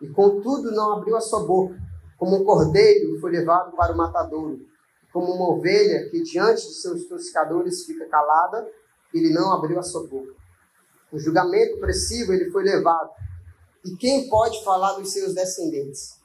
e 0.00 0.08
contudo 0.08 0.70
não 0.70 0.92
abriu 0.92 1.16
a 1.16 1.20
sua 1.20 1.44
boca. 1.44 1.76
Como 2.18 2.36
um 2.36 2.44
cordeiro 2.44 3.20
foi 3.20 3.30
levado 3.30 3.76
para 3.76 3.92
o 3.92 3.96
matadouro, 3.96 4.60
como 5.12 5.32
uma 5.32 5.50
ovelha 5.50 6.08
que 6.10 6.22
diante 6.22 6.66
de 6.66 6.74
seus 6.74 7.06
toscadores 7.06 7.84
fica 7.84 8.06
calada, 8.06 8.66
ele 9.12 9.32
não 9.32 9.52
abriu 9.52 9.78
a 9.78 9.82
sua 9.82 10.06
boca. 10.06 10.32
O 11.12 11.18
julgamento 11.18 11.76
opressivo 11.76 12.32
ele 12.32 12.50
foi 12.50 12.64
levado. 12.64 13.10
E 13.84 13.96
quem 13.96 14.28
pode 14.28 14.62
falar 14.64 14.94
dos 14.94 15.12
seus 15.12 15.34
descendentes? 15.34 16.15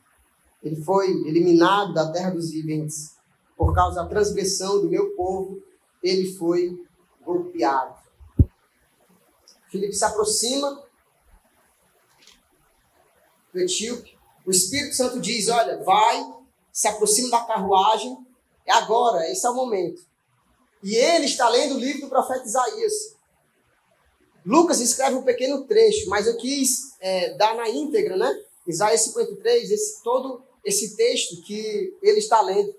Ele 0.63 0.81
foi 0.83 1.09
eliminado 1.27 1.93
da 1.93 2.11
terra 2.11 2.31
dos 2.31 2.51
viventes. 2.51 3.15
Por 3.57 3.73
causa 3.73 4.03
da 4.03 4.07
transgressão 4.07 4.81
do 4.81 4.89
meu 4.89 5.15
povo, 5.15 5.61
ele 6.01 6.33
foi 6.33 6.83
golpeado. 7.23 7.95
Filipe 9.69 9.93
se 9.93 10.03
aproxima 10.03 10.83
do 13.53 13.59
etíope. 13.59 14.17
O 14.45 14.51
Espírito 14.51 14.95
Santo 14.95 15.19
diz: 15.19 15.47
Olha, 15.49 15.83
vai, 15.83 16.33
se 16.71 16.87
aproxima 16.87 17.29
da 17.29 17.41
carruagem. 17.41 18.17
É 18.65 18.73
agora, 18.73 19.29
esse 19.29 19.45
é 19.45 19.49
o 19.49 19.55
momento. 19.55 20.01
E 20.83 20.95
ele 20.95 21.25
está 21.25 21.47
lendo 21.49 21.75
o 21.75 21.79
livro 21.79 22.01
do 22.01 22.09
profeta 22.09 22.45
Isaías. 22.45 23.15
Lucas 24.45 24.79
escreve 24.79 25.15
um 25.15 25.23
pequeno 25.23 25.65
trecho, 25.65 26.09
mas 26.09 26.25
eu 26.25 26.35
quis 26.37 26.95
é, 26.99 27.35
dar 27.35 27.55
na 27.55 27.69
íntegra, 27.69 28.17
né? 28.17 28.43
Isaías 28.67 29.01
53, 29.01 29.69
esse, 29.69 30.03
todo 30.03 30.43
esse 30.63 30.95
texto 30.95 31.41
que 31.43 31.97
ele 32.01 32.19
está 32.19 32.41
lendo. 32.41 32.73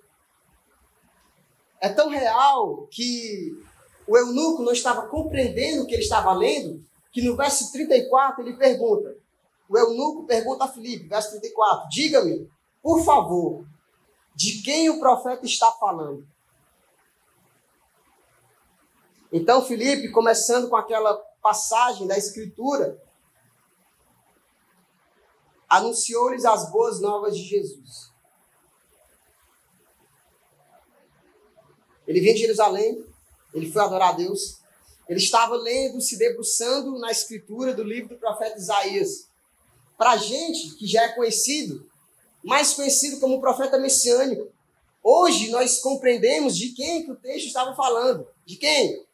É 1.81 1.89
tão 1.89 2.09
real 2.09 2.87
que 2.91 3.57
o 4.07 4.17
eunuco 4.17 4.63
não 4.63 4.73
estava 4.73 5.09
compreendendo 5.09 5.83
o 5.83 5.87
que 5.87 5.95
ele 5.95 6.03
estava 6.03 6.33
lendo, 6.33 6.85
que 7.13 7.23
no 7.23 7.37
verso 7.37 7.73
34 7.73 8.43
ele 8.43 8.57
pergunta. 8.57 9.17
O 9.69 9.79
eunuco 9.79 10.27
pergunta 10.27 10.65
a 10.65 10.69
Filipe, 10.69 11.09
verso 11.09 11.31
34, 11.31 11.89
diga-me, 11.89 12.49
por 12.83 13.05
favor, 13.05 13.65
de 14.35 14.63
quem 14.63 14.91
o 14.91 14.99
profeta 14.99 15.45
está 15.47 15.71
falando? 15.73 16.27
Então, 19.33 19.65
Filipe, 19.65 20.11
começando 20.11 20.69
com 20.69 20.77
aquela 20.77 21.15
passagem 21.41 22.07
da 22.07 22.19
Escritura, 22.19 23.01
anunciou-lhes 25.73 26.45
as 26.45 26.71
boas 26.71 27.01
novas 27.01 27.35
de 27.35 27.45
Jesus. 27.45 28.13
Ele 32.07 32.21
vinha 32.21 32.35
de 32.35 32.41
Jerusalém, 32.41 33.07
ele 33.55 33.73
foi 33.73 33.81
adorar 33.81 34.11
a 34.11 34.17
Deus, 34.17 34.59
ele 35.09 35.19
estava 35.19 35.57
lendo, 35.57 35.99
se 35.99 36.19
debruçando 36.19 36.99
na 36.99 37.11
escritura 37.11 37.73
do 37.73 37.83
livro 37.83 38.11
do 38.11 38.21
profeta 38.21 38.59
Isaías. 38.59 39.29
Para 39.97 40.19
gente 40.19 40.75
que 40.75 40.87
já 40.87 41.05
é 41.05 41.09
conhecido, 41.15 41.89
mais 42.45 42.75
conhecido 42.75 43.19
como 43.19 43.41
profeta 43.41 43.79
messiânico, 43.79 44.53
hoje 45.03 45.51
nós 45.51 45.81
compreendemos 45.81 46.55
de 46.55 46.71
quem 46.75 47.05
que 47.05 47.13
o 47.13 47.17
texto 47.17 47.47
estava 47.47 47.75
falando. 47.75 48.29
De 48.45 48.57
quem? 48.57 49.07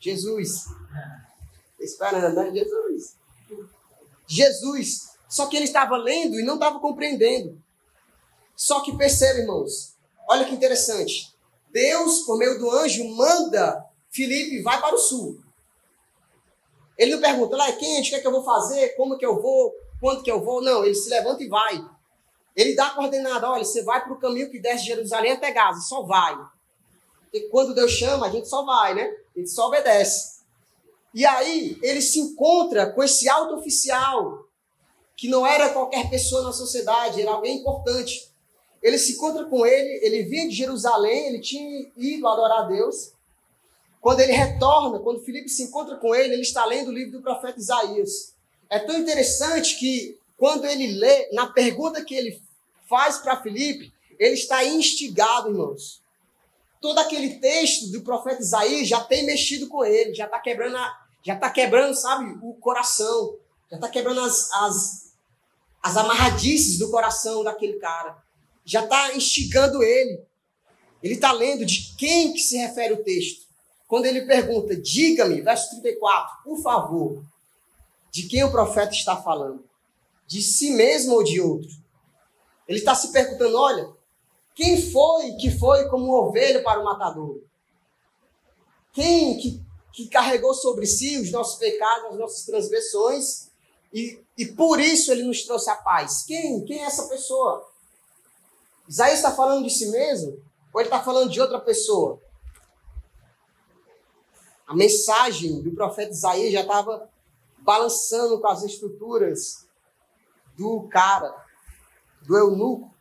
Jesus. 0.00 0.64
Esperando, 1.78 2.34
né? 2.34 2.50
Jesus. 2.52 3.16
Jesus. 4.26 5.10
Só 5.28 5.46
que 5.46 5.56
ele 5.56 5.64
estava 5.64 5.96
lendo 5.96 6.38
e 6.38 6.44
não 6.44 6.54
estava 6.54 6.78
compreendendo. 6.80 7.60
Só 8.54 8.80
que 8.80 8.96
perceba, 8.96 9.40
irmãos, 9.40 9.94
olha 10.28 10.44
que 10.44 10.54
interessante. 10.54 11.34
Deus, 11.72 12.20
por 12.20 12.38
meio 12.38 12.58
do 12.58 12.70
anjo, 12.70 13.04
manda 13.16 13.84
Felipe 14.10 14.62
vai 14.62 14.80
para 14.80 14.94
o 14.94 14.98
sul. 14.98 15.38
Ele 16.96 17.14
não 17.14 17.20
pergunta, 17.20 17.54
lá 17.54 17.68
é 17.68 17.72
quente, 17.72 18.08
o 18.08 18.10
que 18.10 18.16
é 18.16 18.20
que 18.20 18.26
eu 18.26 18.32
vou 18.32 18.42
fazer, 18.42 18.96
como 18.96 19.18
que 19.18 19.26
eu 19.26 19.40
vou, 19.40 19.74
quanto 20.00 20.22
que 20.22 20.30
eu 20.30 20.42
vou. 20.42 20.62
Não, 20.62 20.82
ele 20.82 20.94
se 20.94 21.10
levanta 21.10 21.42
e 21.42 21.48
vai. 21.48 21.84
Ele 22.56 22.74
dá 22.74 22.86
a 22.86 22.94
coordenada, 22.94 23.50
olha, 23.50 23.64
você 23.64 23.82
vai 23.82 24.02
para 24.02 24.14
o 24.14 24.18
caminho 24.18 24.50
que 24.50 24.58
desce 24.58 24.84
de 24.84 24.88
Jerusalém 24.88 25.32
até 25.32 25.52
Gaza, 25.52 25.80
só 25.82 26.02
vai. 26.02 26.34
Porque 27.20 27.48
quando 27.48 27.74
Deus 27.74 27.92
chama, 27.92 28.26
a 28.26 28.30
gente 28.30 28.48
só 28.48 28.64
vai, 28.64 28.94
né? 28.94 29.14
A 29.34 29.38
gente 29.38 29.50
só 29.50 29.66
obedece. 29.66 30.35
E 31.14 31.24
aí 31.24 31.78
ele 31.82 32.00
se 32.00 32.18
encontra 32.18 32.90
com 32.90 33.02
esse 33.02 33.28
alto 33.28 33.54
oficial 33.56 34.46
que 35.16 35.28
não 35.28 35.46
era 35.46 35.70
qualquer 35.70 36.10
pessoa 36.10 36.42
na 36.42 36.52
sociedade, 36.52 37.22
era 37.22 37.30
alguém 37.30 37.58
importante. 37.58 38.30
Ele 38.82 38.98
se 38.98 39.12
encontra 39.12 39.46
com 39.46 39.64
ele, 39.64 40.04
ele 40.04 40.24
vinha 40.24 40.48
de 40.48 40.54
Jerusalém, 40.54 41.28
ele 41.28 41.40
tinha 41.40 41.90
ido 41.96 42.28
adorar 42.28 42.64
a 42.64 42.68
Deus. 42.68 43.12
Quando 44.00 44.20
ele 44.20 44.32
retorna, 44.32 45.00
quando 45.00 45.24
Filipe 45.24 45.48
se 45.48 45.64
encontra 45.64 45.96
com 45.96 46.14
ele, 46.14 46.34
ele 46.34 46.42
está 46.42 46.64
lendo 46.66 46.88
o 46.88 46.92
livro 46.92 47.12
do 47.12 47.22
profeta 47.22 47.58
Isaías. 47.58 48.34
É 48.68 48.78
tão 48.78 48.96
interessante 48.98 49.78
que 49.78 50.18
quando 50.36 50.66
ele 50.66 50.98
lê, 50.98 51.30
na 51.32 51.46
pergunta 51.46 52.04
que 52.04 52.14
ele 52.14 52.40
faz 52.88 53.18
para 53.18 53.42
Filipe, 53.42 53.92
ele 54.18 54.34
está 54.34 54.64
instigado, 54.64 55.48
irmãos. 55.48 56.02
Todo 56.80 56.98
aquele 56.98 57.38
texto 57.38 57.90
do 57.90 58.02
profeta 58.02 58.42
Isaías 58.42 58.88
já 58.88 59.02
tem 59.02 59.24
mexido 59.24 59.68
com 59.68 59.84
ele, 59.84 60.14
já 60.14 60.26
está 60.26 60.38
quebrando, 60.38 60.76
a, 60.76 61.06
já 61.22 61.34
está 61.34 61.50
quebrando, 61.50 61.94
sabe, 61.94 62.38
o 62.42 62.54
coração, 62.54 63.36
já 63.70 63.76
está 63.76 63.88
quebrando 63.88 64.20
as, 64.20 64.52
as, 64.52 65.12
as 65.82 65.96
amarradices 65.96 66.78
do 66.78 66.90
coração 66.90 67.42
daquele 67.42 67.78
cara, 67.78 68.16
já 68.64 68.84
está 68.84 69.14
instigando 69.14 69.82
ele. 69.82 70.20
Ele 71.02 71.14
está 71.14 71.32
lendo 71.32 71.64
de 71.64 71.94
quem 71.96 72.32
que 72.32 72.40
se 72.40 72.56
refere 72.56 72.94
o 72.94 73.02
texto. 73.02 73.46
Quando 73.86 74.06
ele 74.06 74.22
pergunta, 74.22 74.74
diga-me, 74.74 75.40
verso 75.40 75.70
34, 75.70 76.42
por 76.42 76.60
favor, 76.60 77.24
de 78.10 78.24
quem 78.24 78.42
o 78.42 78.50
profeta 78.50 78.92
está 78.92 79.16
falando? 79.16 79.64
De 80.26 80.42
si 80.42 80.70
mesmo 80.70 81.14
ou 81.14 81.22
de 81.22 81.40
outro? 81.40 81.70
Ele 82.66 82.78
está 82.78 82.94
se 82.94 83.12
perguntando: 83.12 83.56
olha, 83.56 83.88
quem 84.56 84.90
foi 84.90 85.32
que 85.32 85.50
foi 85.50 85.86
como 85.90 86.16
ovelha 86.16 86.62
para 86.62 86.80
o 86.80 86.84
matador? 86.84 87.42
Quem 88.90 89.36
que, 89.36 89.62
que 89.92 90.08
carregou 90.08 90.54
sobre 90.54 90.86
si 90.86 91.18
os 91.18 91.30
nossos 91.30 91.58
pecados, 91.58 92.12
as 92.12 92.18
nossas 92.18 92.46
transgressões, 92.46 93.50
e, 93.92 94.18
e 94.36 94.46
por 94.46 94.80
isso 94.80 95.12
ele 95.12 95.24
nos 95.24 95.42
trouxe 95.42 95.68
a 95.68 95.76
paz? 95.76 96.24
Quem? 96.26 96.64
Quem 96.64 96.82
é 96.82 96.86
essa 96.86 97.06
pessoa? 97.06 97.68
Isaías 98.88 99.18
está 99.18 99.30
falando 99.30 99.64
de 99.64 99.70
si 99.70 99.90
mesmo? 99.90 100.42
Ou 100.72 100.80
ele 100.80 100.88
está 100.88 101.02
falando 101.02 101.30
de 101.30 101.38
outra 101.38 101.60
pessoa? 101.60 102.18
A 104.66 104.74
mensagem 104.74 105.60
do 105.60 105.72
profeta 105.72 106.12
Isaías 106.12 106.50
já 106.50 106.62
estava 106.62 107.10
balançando 107.58 108.40
com 108.40 108.48
as 108.48 108.62
estruturas 108.62 109.66
do 110.56 110.88
cara, 110.88 111.44
do 112.22 112.38
eunuco. 112.38 112.95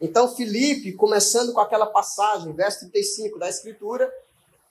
Então, 0.00 0.34
Filipe, 0.34 0.92
começando 0.92 1.52
com 1.52 1.60
aquela 1.60 1.86
passagem, 1.86 2.52
verso 2.52 2.80
35 2.80 3.38
da 3.38 3.48
Escritura, 3.48 4.12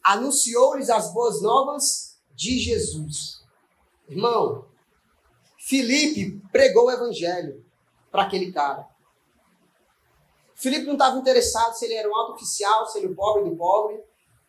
anunciou-lhes 0.04 0.90
as 0.90 1.12
boas 1.12 1.42
novas 1.42 2.16
de 2.36 2.60
Jesus. 2.60 3.42
Irmão, 4.08 4.66
Filipe 5.58 6.40
pregou 6.52 6.86
o 6.86 6.92
evangelho 6.92 7.66
para 8.12 8.24
aquele 8.24 8.52
cara. 8.52 8.88
Filipe 10.54 10.86
não 10.86 10.94
estava 10.94 11.18
interessado 11.18 11.74
se 11.74 11.86
ele 11.86 11.96
era 11.96 12.08
um 12.08 12.16
alto 12.16 12.34
oficial, 12.34 12.86
se 12.88 13.00
ele 13.00 13.08
era 13.08 13.14
o 13.14 13.16
pobre 13.16 13.50
do 13.50 13.56
pobre. 13.56 14.00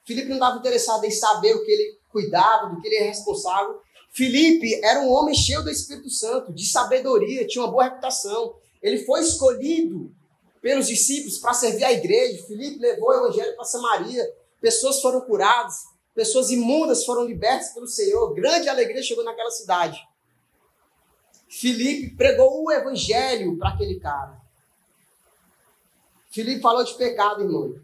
Filipe 0.05 0.29
não 0.29 0.37
estava 0.37 0.59
interessado 0.59 1.05
em 1.05 1.11
saber 1.11 1.55
o 1.55 1.65
que 1.65 1.71
ele 1.71 1.99
cuidava, 2.11 2.69
do 2.69 2.81
que 2.81 2.87
ele 2.87 2.97
era 2.97 3.07
responsável. 3.07 3.81
Filipe 4.11 4.79
era 4.85 5.01
um 5.01 5.11
homem 5.11 5.35
cheio 5.35 5.63
do 5.63 5.71
Espírito 5.71 6.11
Santo, 6.11 6.53
de 6.53 6.67
sabedoria, 6.67 7.47
tinha 7.47 7.65
uma 7.65 7.71
boa 7.71 7.85
reputação. 7.85 8.55
Ele 8.83 9.05
foi 9.05 9.21
escolhido 9.21 10.15
pelos 10.67 10.89
discípulos 10.89 11.39
para 11.39 11.55
servir 11.55 11.85
a 11.85 11.93
igreja. 11.93 12.45
Filipe 12.45 12.81
levou 12.81 13.11
o 13.11 13.15
evangelho 13.15 13.55
para 13.55 13.65
Samaria. 13.65 14.29
Pessoas 14.61 15.01
foram 15.01 15.21
curadas, 15.21 15.85
pessoas 16.13 16.51
imundas 16.51 17.05
foram 17.05 17.25
libertas 17.25 17.73
pelo 17.73 17.87
Senhor. 17.87 18.35
Grande 18.35 18.69
alegria 18.69 19.01
chegou 19.01 19.23
naquela 19.23 19.53
cidade. 19.53 19.97
Filipe 21.49 22.17
pregou 22.17 22.65
o 22.65 22.73
evangelho 22.73 23.57
para 23.57 23.69
aquele 23.69 24.01
cara. 24.01 24.41
Filipe 26.33 26.61
falou 26.61 26.83
de 26.83 26.95
pecado, 26.95 27.43
irmão. 27.43 27.77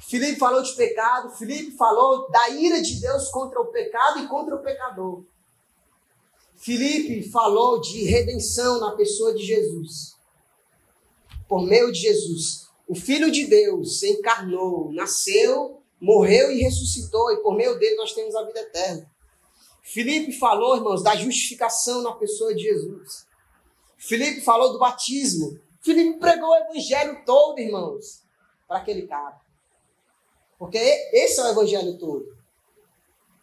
Filipe 0.00 0.36
falou 0.36 0.62
de 0.62 0.74
pecado, 0.74 1.30
Filipe 1.30 1.76
falou 1.76 2.28
da 2.28 2.48
ira 2.48 2.82
de 2.82 3.00
Deus 3.00 3.28
contra 3.28 3.60
o 3.60 3.66
pecado 3.66 4.18
e 4.18 4.26
contra 4.26 4.56
o 4.56 4.62
pecador. 4.64 5.22
Filipe 6.56 7.30
falou 7.30 7.80
de 7.80 8.02
redenção 8.02 8.80
na 8.80 8.96
pessoa 8.96 9.32
de 9.32 9.44
Jesus. 9.44 10.17
Por 11.48 11.66
meio 11.66 11.90
de 11.90 12.00
Jesus, 12.00 12.68
o 12.86 12.94
Filho 12.94 13.30
de 13.30 13.46
Deus 13.46 14.00
se 14.00 14.10
encarnou, 14.10 14.92
nasceu, 14.92 15.82
morreu 16.00 16.50
e 16.50 16.60
ressuscitou, 16.62 17.32
e 17.32 17.42
por 17.42 17.56
meio 17.56 17.78
dele 17.78 17.96
nós 17.96 18.12
temos 18.12 18.34
a 18.34 18.44
vida 18.44 18.60
eterna. 18.60 19.10
Filipe 19.82 20.32
falou, 20.32 20.76
irmãos, 20.76 21.02
da 21.02 21.16
justificação 21.16 22.02
na 22.02 22.12
pessoa 22.12 22.54
de 22.54 22.62
Jesus. 22.62 23.26
Filipe 23.96 24.42
falou 24.42 24.72
do 24.72 24.78
batismo. 24.78 25.58
Filipe 25.80 26.18
pregou 26.18 26.50
o 26.50 26.56
evangelho 26.56 27.22
todo, 27.24 27.58
irmãos, 27.58 28.22
para 28.66 28.78
aquele 28.78 29.06
cara. 29.06 29.40
Porque 30.58 30.78
esse 30.78 31.40
é 31.40 31.44
o 31.44 31.48
evangelho 31.48 31.98
todo. 31.98 32.36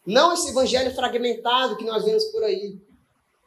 Não 0.06 0.34
esse 0.34 0.50
evangelho 0.50 0.94
fragmentado 0.94 1.78
que 1.78 1.84
nós 1.84 2.06
vemos 2.06 2.26
por 2.26 2.44
aí. 2.44 2.80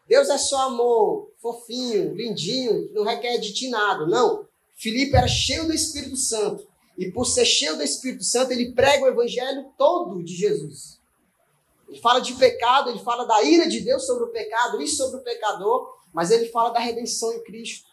Deus 0.09 0.29
é 0.29 0.38
só 0.38 0.62
amor, 0.62 1.31
fofinho, 1.37 2.14
lindinho, 2.14 2.92
não 2.92 3.05
requer 3.05 3.38
de 3.38 3.53
ti 3.53 3.68
nada. 3.68 4.07
Não. 4.07 4.48
Filipe 4.79 5.14
era 5.17 5.29
cheio 5.29 5.67
do 5.67 5.75
Espírito 5.75 6.17
Santo. 6.17 6.67
E 6.97 7.11
por 7.11 7.27
ser 7.27 7.45
cheio 7.45 7.77
do 7.77 7.83
Espírito 7.83 8.25
Santo, 8.25 8.53
ele 8.53 8.73
prega 8.73 9.05
o 9.05 9.09
evangelho 9.09 9.71
todo 9.77 10.23
de 10.23 10.35
Jesus. 10.35 10.99
Ele 11.87 12.01
fala 12.01 12.21
de 12.21 12.35
pecado, 12.35 12.88
ele 12.88 13.01
fala 13.01 13.25
da 13.27 13.43
ira 13.43 13.69
de 13.69 13.81
Deus 13.81 14.07
sobre 14.07 14.25
o 14.25 14.29
pecado 14.29 14.81
e 14.81 14.88
sobre 14.88 15.21
o 15.21 15.23
pecador, 15.23 15.95
mas 16.12 16.31
ele 16.31 16.49
fala 16.49 16.71
da 16.71 16.81
redenção 16.81 17.33
em 17.35 17.43
Cristo. 17.45 17.88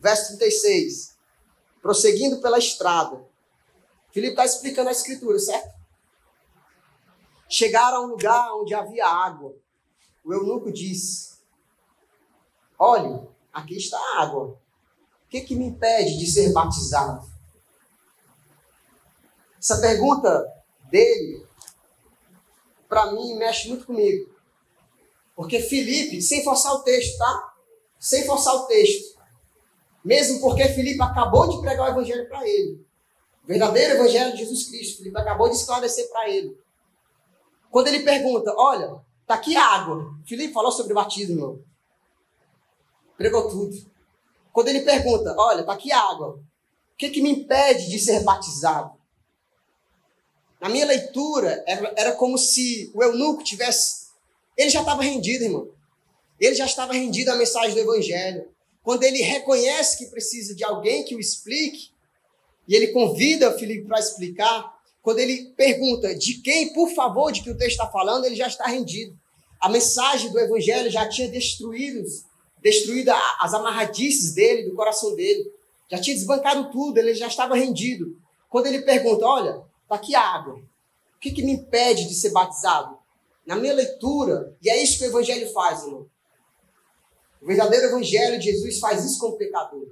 Verso 0.00 0.38
36 0.38 1.18
prosseguindo 1.80 2.40
pela 2.40 2.58
estrada. 2.58 3.24
Filipe 4.10 4.32
está 4.32 4.44
explicando 4.44 4.88
a 4.88 4.92
escritura, 4.92 5.38
certo? 5.38 5.74
Chegaram 7.48 7.98
a 7.98 8.00
um 8.02 8.08
lugar 8.08 8.54
onde 8.56 8.74
havia 8.74 9.06
água. 9.06 9.56
O 10.24 10.34
eunuco 10.34 10.70
disse: 10.70 11.27
Olhe, 12.78 13.28
aqui 13.52 13.76
está 13.76 13.98
a 13.98 14.22
água. 14.22 14.44
O 14.44 14.58
que, 15.28 15.40
que 15.40 15.56
me 15.56 15.66
impede 15.66 16.16
de 16.16 16.26
ser 16.26 16.52
batizado? 16.52 17.28
Essa 19.60 19.80
pergunta 19.80 20.46
dele, 20.84 21.44
para 22.88 23.12
mim, 23.12 23.34
mexe 23.34 23.68
muito 23.68 23.84
comigo. 23.84 24.32
Porque 25.34 25.60
Felipe, 25.60 26.22
sem 26.22 26.42
forçar 26.44 26.72
o 26.74 26.82
texto, 26.82 27.18
tá? 27.18 27.54
Sem 27.98 28.24
forçar 28.24 28.54
o 28.54 28.66
texto. 28.66 29.18
Mesmo 30.04 30.40
porque 30.40 30.68
Filipe 30.68 31.02
acabou 31.02 31.48
de 31.48 31.60
pregar 31.60 31.88
o 31.88 31.92
evangelho 31.92 32.28
para 32.28 32.48
ele. 32.48 32.86
O 33.44 33.46
verdadeiro 33.46 33.94
evangelho 33.94 34.32
de 34.32 34.38
Jesus 34.38 34.68
Cristo. 34.68 34.98
Filipe 34.98 35.18
acabou 35.18 35.48
de 35.48 35.56
esclarecer 35.56 36.08
para 36.10 36.30
ele. 36.30 36.56
Quando 37.70 37.88
ele 37.88 38.00
pergunta, 38.00 38.54
olha, 38.56 39.00
tá 39.26 39.34
aqui 39.34 39.56
água. 39.56 40.14
Filipe 40.24 40.54
falou 40.54 40.72
sobre 40.72 40.94
batismo. 40.94 41.62
Pregou 43.18 43.50
tudo. 43.50 43.76
Quando 44.50 44.68
ele 44.68 44.80
pergunta, 44.80 45.34
olha, 45.36 45.62
tá 45.62 45.74
aqui 45.74 45.92
água. 45.92 46.36
O 46.36 46.96
que, 46.96 47.10
que 47.10 47.20
me 47.20 47.30
impede 47.30 47.90
de 47.90 47.98
ser 47.98 48.24
batizado? 48.24 48.96
Na 50.58 50.70
minha 50.70 50.86
leitura, 50.86 51.62
era, 51.66 51.92
era 51.96 52.12
como 52.12 52.38
se 52.38 52.90
o 52.94 53.02
eunuco 53.02 53.44
tivesse. 53.44 54.08
Ele 54.56 54.70
já 54.70 54.80
estava 54.80 55.02
rendido, 55.02 55.44
irmão. 55.44 55.68
Ele 56.40 56.54
já 56.54 56.64
estava 56.64 56.94
rendido 56.94 57.30
à 57.30 57.36
mensagem 57.36 57.74
do 57.74 57.80
evangelho 57.80 58.48
quando 58.88 59.02
ele 59.02 59.20
reconhece 59.20 59.98
que 59.98 60.06
precisa 60.06 60.54
de 60.54 60.64
alguém 60.64 61.04
que 61.04 61.14
o 61.14 61.20
explique, 61.20 61.90
e 62.66 62.74
ele 62.74 62.86
convida 62.86 63.54
o 63.54 63.58
Filipe 63.58 63.86
para 63.86 63.98
explicar, 63.98 64.78
quando 65.02 65.18
ele 65.18 65.52
pergunta 65.54 66.14
de 66.14 66.40
quem, 66.40 66.72
por 66.72 66.88
favor, 66.94 67.30
de 67.30 67.42
que 67.42 67.50
o 67.50 67.54
texto 67.54 67.72
está 67.72 67.86
falando, 67.86 68.24
ele 68.24 68.34
já 68.34 68.46
está 68.46 68.66
rendido. 68.66 69.14
A 69.60 69.68
mensagem 69.68 70.30
do 70.30 70.38
evangelho 70.38 70.90
já 70.90 71.06
tinha 71.06 71.28
destruído, 71.28 72.02
destruído 72.62 73.10
as 73.40 73.54
amarradices 73.54 74.34
dele, 74.34 74.68
do 74.68 74.74
coração 74.74 75.14
dele. 75.14 75.50
Já 75.90 76.00
tinha 76.00 76.16
desbancado 76.16 76.70
tudo, 76.70 76.98
ele 76.98 77.14
já 77.14 77.26
estava 77.26 77.54
rendido. 77.54 78.16
Quando 78.48 78.66
ele 78.66 78.82
pergunta, 78.82 79.26
olha, 79.26 79.62
está 79.82 79.94
aqui 79.94 80.14
água. 80.14 80.54
O 80.54 81.20
que, 81.20 81.32
que 81.32 81.42
me 81.42 81.52
impede 81.52 82.06
de 82.06 82.14
ser 82.14 82.30
batizado? 82.30 82.98
Na 83.46 83.56
minha 83.56 83.74
leitura, 83.74 84.56
e 84.62 84.68
é 84.68 84.82
isso 84.82 84.98
que 84.98 85.04
o 85.04 85.08
evangelho 85.08 85.50
faz, 85.52 85.82
irmão. 85.82 86.06
O 87.40 87.46
verdadeiro 87.46 87.86
evangelho 87.86 88.38
de 88.38 88.46
Jesus 88.46 88.78
faz 88.78 89.04
isso 89.04 89.18
com 89.18 89.28
o 89.28 89.36
pecador. 89.36 89.86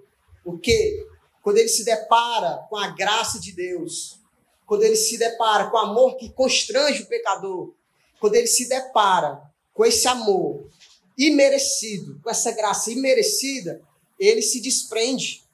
Porque 0.45 1.07
quando 1.43 1.59
ele 1.59 1.69
se 1.69 1.85
depara 1.85 2.67
com 2.69 2.77
a 2.77 2.89
graça 2.89 3.41
de 3.41 3.53
Deus, 3.53 4.21
quando 4.67 4.83
ele 4.83 4.97
se 4.97 5.17
depara 5.17 5.71
com 5.71 5.77
o 5.77 5.81
amor 5.81 6.17
que 6.17 6.31
constrange 6.31 7.03
o 7.03 7.07
pecador, 7.07 7.73
quando 8.21 8.35
ele 8.35 8.47
se 8.47 8.69
depara 8.69 9.41
com 9.73 9.85
esse 9.85 10.09
amor 10.09 10.69
imerecido, 11.17 12.21
com 12.23 12.31
essa 12.31 12.53
graça 12.53 12.91
imerecida, 12.91 13.81
ele 14.19 14.43
se 14.43 14.61
desprende. 14.61 15.45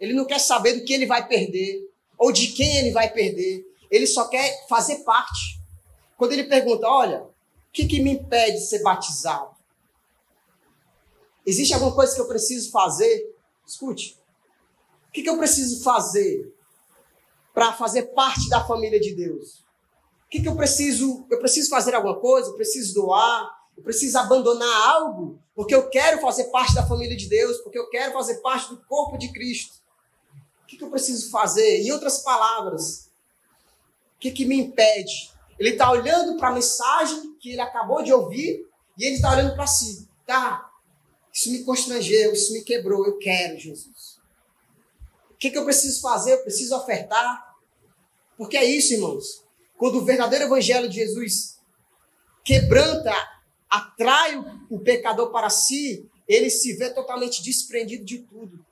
Ele 0.00 0.12
não 0.12 0.24
quer 0.24 0.38
saber 0.38 0.74
do 0.74 0.84
que 0.84 0.92
ele 0.92 1.06
vai 1.06 1.26
perder 1.26 1.88
ou 2.16 2.32
de 2.32 2.48
quem 2.48 2.76
ele 2.78 2.90
vai 2.90 3.12
perder. 3.12 3.64
Ele 3.90 4.06
só 4.06 4.28
quer 4.28 4.66
fazer 4.68 4.96
parte. 4.98 5.60
quando 6.16 6.32
ele 6.32 6.44
pergunta: 6.44 6.86
Olha, 6.86 7.22
o 7.22 7.32
que, 7.72 7.86
que 7.86 8.00
me 8.00 8.12
impede 8.12 8.58
de 8.58 8.66
ser 8.66 8.82
batizado? 8.82 9.56
Existe 11.46 11.72
alguma 11.72 11.94
coisa 11.94 12.14
que 12.14 12.20
eu 12.20 12.28
preciso 12.28 12.70
fazer? 12.70 13.34
Escute. 13.66 14.18
O 15.08 15.12
que, 15.12 15.22
que 15.22 15.30
eu 15.30 15.38
preciso 15.38 15.82
fazer 15.82 16.54
para 17.54 17.72
fazer 17.72 18.02
parte 18.14 18.48
da 18.48 18.64
família 18.64 19.00
de 19.00 19.14
Deus? 19.14 19.60
O 20.26 20.30
que, 20.30 20.42
que 20.42 20.48
eu 20.48 20.54
preciso? 20.54 21.26
Eu 21.30 21.38
preciso 21.38 21.70
fazer 21.70 21.94
alguma 21.94 22.20
coisa? 22.20 22.50
Eu 22.50 22.54
preciso 22.54 22.94
doar? 22.94 23.57
Eu 23.78 23.82
preciso 23.84 24.18
abandonar 24.18 24.90
algo? 24.90 25.38
Porque 25.54 25.74
eu 25.74 25.88
quero 25.88 26.20
fazer 26.20 26.44
parte 26.46 26.74
da 26.74 26.84
família 26.86 27.16
de 27.16 27.28
Deus? 27.28 27.58
Porque 27.58 27.78
eu 27.78 27.88
quero 27.88 28.12
fazer 28.12 28.38
parte 28.38 28.70
do 28.70 28.76
corpo 28.84 29.16
de 29.16 29.32
Cristo? 29.32 29.76
O 30.62 30.66
que, 30.66 30.76
que 30.76 30.82
eu 30.82 30.90
preciso 30.90 31.30
fazer? 31.30 31.82
Em 31.82 31.92
outras 31.92 32.18
palavras, 32.18 33.08
o 34.16 34.18
que, 34.18 34.32
que 34.32 34.44
me 34.44 34.58
impede? 34.58 35.30
Ele 35.58 35.70
está 35.70 35.90
olhando 35.90 36.36
para 36.36 36.48
a 36.48 36.52
mensagem 36.52 37.36
que 37.40 37.50
ele 37.52 37.60
acabou 37.60 38.02
de 38.02 38.12
ouvir 38.12 38.66
e 38.98 39.04
ele 39.04 39.14
está 39.14 39.30
olhando 39.30 39.54
para 39.54 39.66
si. 39.66 40.08
Tá, 40.26 40.70
isso 41.32 41.52
me 41.52 41.62
constrangeu, 41.62 42.32
isso 42.32 42.52
me 42.52 42.62
quebrou, 42.62 43.06
eu 43.06 43.16
quero, 43.16 43.56
Jesus. 43.56 44.18
O 45.30 45.36
que, 45.38 45.50
que 45.50 45.56
eu 45.56 45.64
preciso 45.64 46.00
fazer? 46.00 46.32
Eu 46.32 46.42
preciso 46.42 46.76
ofertar. 46.76 47.56
Porque 48.36 48.56
é 48.56 48.64
isso, 48.64 48.92
irmãos. 48.92 49.44
Quando 49.76 49.98
o 49.98 50.04
verdadeiro 50.04 50.46
evangelho 50.46 50.88
de 50.88 50.96
Jesus 50.96 51.60
quebranta, 52.44 53.12
atrai 53.68 54.38
o 54.70 54.78
pecador 54.78 55.30
para 55.30 55.50
si, 55.50 56.08
ele 56.26 56.50
se 56.50 56.74
vê 56.74 56.90
totalmente 56.90 57.42
desprendido 57.42 58.04
de 58.04 58.18
tudo. 58.18 58.64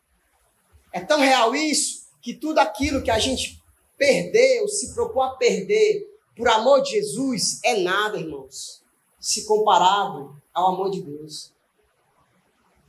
É 0.92 1.00
tão 1.00 1.18
real 1.18 1.54
isso 1.54 2.06
que 2.22 2.34
tudo 2.34 2.58
aquilo 2.58 3.02
que 3.02 3.10
a 3.10 3.18
gente 3.18 3.62
perdeu, 3.96 4.68
se 4.68 4.94
propôs 4.94 5.30
a 5.30 5.34
perder 5.34 6.06
por 6.36 6.48
amor 6.48 6.82
de 6.82 6.90
Jesus, 6.90 7.60
é 7.64 7.78
nada, 7.78 8.18
irmãos, 8.18 8.82
se 9.18 9.46
comparado 9.46 10.40
ao 10.52 10.74
amor 10.74 10.90
de 10.90 11.00
Deus. 11.00 11.52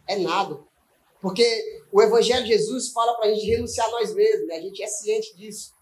É 0.05 0.17
nada. 0.17 0.59
Porque 1.21 1.83
o 1.91 2.01
Evangelho 2.01 2.43
de 2.43 2.49
Jesus 2.49 2.89
fala 2.89 3.13
para 3.15 3.27
a 3.27 3.33
gente 3.33 3.45
renunciar 3.45 3.87
a 3.87 3.91
nós 3.91 4.13
mesmos, 4.13 4.47
né? 4.47 4.55
a 4.55 4.61
gente 4.61 4.83
é 4.83 4.87
ciente 4.87 5.35
disso. 5.35 5.73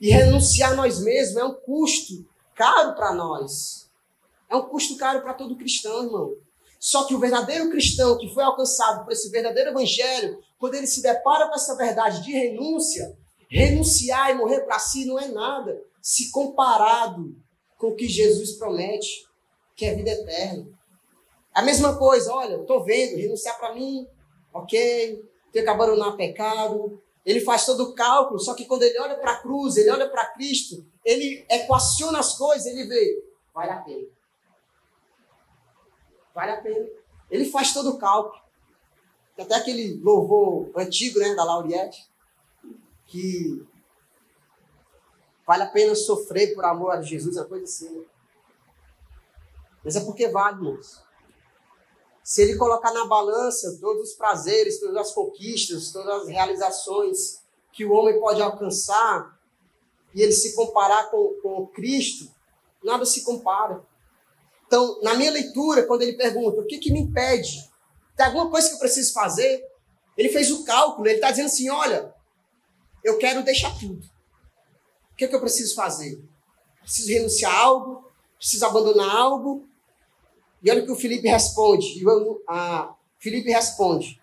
E 0.00 0.10
renunciar 0.10 0.72
a 0.72 0.76
nós 0.76 1.00
mesmos 1.00 1.36
é 1.36 1.44
um 1.44 1.54
custo 1.54 2.26
caro 2.54 2.94
para 2.94 3.14
nós. 3.14 3.90
É 4.54 4.56
um 4.56 4.68
custo 4.68 4.96
caro 4.96 5.20
para 5.20 5.34
todo 5.34 5.56
cristão, 5.56 6.04
irmão. 6.04 6.36
Só 6.78 7.04
que 7.04 7.14
o 7.14 7.18
verdadeiro 7.18 7.70
cristão 7.70 8.16
que 8.16 8.32
foi 8.32 8.44
alcançado 8.44 9.02
por 9.02 9.12
esse 9.12 9.28
verdadeiro 9.28 9.70
evangelho, 9.70 10.38
quando 10.60 10.76
ele 10.76 10.86
se 10.86 11.02
depara 11.02 11.48
com 11.48 11.56
essa 11.56 11.74
verdade 11.74 12.22
de 12.22 12.30
renúncia, 12.30 13.18
renunciar 13.48 14.30
e 14.30 14.34
morrer 14.34 14.60
para 14.60 14.78
si 14.78 15.06
não 15.06 15.18
é 15.18 15.26
nada 15.26 15.82
se 16.00 16.30
comparado 16.30 17.34
com 17.76 17.88
o 17.88 17.96
que 17.96 18.06
Jesus 18.06 18.52
promete, 18.52 19.26
que 19.74 19.86
é 19.86 19.94
vida 19.94 20.10
eterna. 20.10 20.68
A 21.52 21.60
mesma 21.60 21.98
coisa, 21.98 22.32
olha, 22.32 22.54
estou 22.54 22.84
vendo, 22.84 23.16
renunciar 23.16 23.58
para 23.58 23.74
mim, 23.74 24.06
ok, 24.52 25.20
ter 25.50 25.62
que 25.62 25.68
abandonar 25.68 26.16
pecado, 26.16 27.02
ele 27.26 27.40
faz 27.40 27.66
todo 27.66 27.82
o 27.82 27.94
cálculo, 27.94 28.38
só 28.38 28.54
que 28.54 28.66
quando 28.66 28.84
ele 28.84 29.00
olha 29.00 29.16
para 29.16 29.32
a 29.32 29.40
cruz, 29.40 29.76
ele 29.76 29.90
olha 29.90 30.08
para 30.08 30.26
Cristo, 30.26 30.86
ele 31.04 31.44
equaciona 31.50 32.20
as 32.20 32.36
coisas, 32.36 32.66
ele 32.66 32.84
vê, 32.84 33.24
vale 33.52 33.72
a 33.72 33.78
pena. 33.78 34.14
Vale 36.34 36.52
a 36.52 36.60
pena. 36.60 36.86
Ele 37.30 37.44
faz 37.44 37.72
todo 37.72 37.90
o 37.90 37.98
cálculo. 37.98 38.42
Até 39.38 39.54
aquele 39.56 40.00
louvor 40.02 40.70
antigo, 40.76 41.18
né, 41.18 41.34
da 41.34 41.44
Lauriette, 41.44 42.08
que 43.06 43.66
vale 45.46 45.64
a 45.64 45.68
pena 45.68 45.94
sofrer 45.94 46.54
por 46.54 46.64
amor 46.64 46.92
a 46.92 47.02
Jesus, 47.02 47.36
uma 47.36 47.44
coisa 47.44 47.64
assim. 47.64 47.90
Né? 47.90 48.04
Mas 49.84 49.96
é 49.96 50.00
porque 50.00 50.28
vale, 50.28 50.56
irmãos. 50.56 51.02
Se 52.22 52.42
ele 52.42 52.56
colocar 52.56 52.92
na 52.92 53.06
balança 53.06 53.76
todos 53.80 54.10
os 54.10 54.14
prazeres, 54.14 54.80
todas 54.80 54.96
as 54.96 55.12
conquistas, 55.12 55.92
todas 55.92 56.22
as 56.22 56.28
realizações 56.28 57.42
que 57.72 57.84
o 57.84 57.92
homem 57.92 58.18
pode 58.18 58.40
alcançar, 58.40 59.38
e 60.14 60.22
ele 60.22 60.32
se 60.32 60.54
comparar 60.54 61.10
com, 61.10 61.34
com 61.42 61.66
Cristo, 61.66 62.32
nada 62.82 63.04
se 63.04 63.24
compara. 63.24 63.84
Então, 64.74 65.00
na 65.02 65.14
minha 65.14 65.30
leitura, 65.30 65.86
quando 65.86 66.02
ele 66.02 66.14
pergunta 66.14 66.60
o 66.60 66.66
que, 66.66 66.78
que 66.78 66.90
me 66.90 66.98
impede, 66.98 67.70
tem 68.16 68.26
alguma 68.26 68.50
coisa 68.50 68.68
que 68.68 68.74
eu 68.74 68.80
preciso 68.80 69.12
fazer? 69.12 69.64
Ele 70.18 70.28
fez 70.28 70.50
o 70.50 70.64
cálculo, 70.64 71.06
ele 71.06 71.14
está 71.14 71.30
dizendo 71.30 71.46
assim: 71.46 71.70
olha, 71.70 72.12
eu 73.04 73.16
quero 73.16 73.44
deixar 73.44 73.72
tudo. 73.78 74.04
O 75.12 75.16
que, 75.16 75.28
que 75.28 75.34
eu 75.36 75.40
preciso 75.40 75.76
fazer? 75.76 76.20
Preciso 76.80 77.08
renunciar 77.08 77.54
a 77.54 77.58
algo? 77.60 78.12
Preciso 78.36 78.66
abandonar 78.66 79.14
algo? 79.14 79.64
E 80.60 80.68
olha 80.68 80.82
o 80.82 80.86
que 80.86 80.90
o 80.90 80.96
Felipe 80.96 81.28
responde. 81.28 81.96
E 81.96 82.04
o 82.04 82.42
a 82.48 82.96
Felipe 83.20 83.52
responde: 83.52 84.20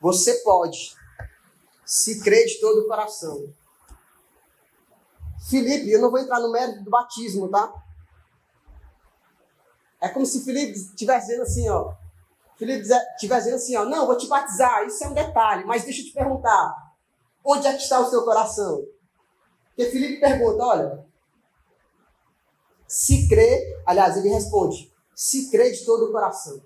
Você 0.00 0.38
pode, 0.38 0.94
se 1.84 2.18
crer 2.22 2.46
de 2.46 2.58
todo 2.60 2.80
o 2.80 2.88
coração. 2.88 3.46
Felipe, 5.48 5.90
eu 5.90 6.00
não 6.00 6.10
vou 6.10 6.18
entrar 6.18 6.40
no 6.40 6.50
mérito 6.50 6.82
do 6.82 6.90
batismo, 6.90 7.48
tá? 7.48 7.72
É 10.00 10.08
como 10.08 10.26
se 10.26 10.44
Felipe 10.44 10.72
estivesse 10.72 11.28
dizendo 11.28 11.42
assim, 11.42 11.68
ó. 11.68 11.94
Felipe 12.56 12.80
estivesse 12.80 13.44
dizendo 13.50 13.56
assim, 13.56 13.76
ó, 13.76 13.84
não, 13.84 14.06
vou 14.06 14.16
te 14.16 14.26
batizar, 14.26 14.84
isso 14.84 15.04
é 15.04 15.08
um 15.08 15.14
detalhe, 15.14 15.64
mas 15.64 15.84
deixa 15.84 16.00
eu 16.00 16.06
te 16.06 16.12
perguntar, 16.12 16.74
onde 17.44 17.66
é 17.66 17.72
que 17.72 17.82
está 17.82 18.00
o 18.00 18.10
seu 18.10 18.24
coração? 18.24 18.84
Porque 19.68 19.90
Felipe 19.90 20.20
pergunta, 20.20 20.64
olha, 20.64 21.06
se 22.88 23.28
crê, 23.28 23.80
aliás, 23.86 24.16
ele 24.16 24.30
responde, 24.30 24.92
se 25.14 25.50
crê 25.50 25.70
de 25.70 25.84
todo 25.84 26.06
o 26.06 26.12
coração. 26.12 26.60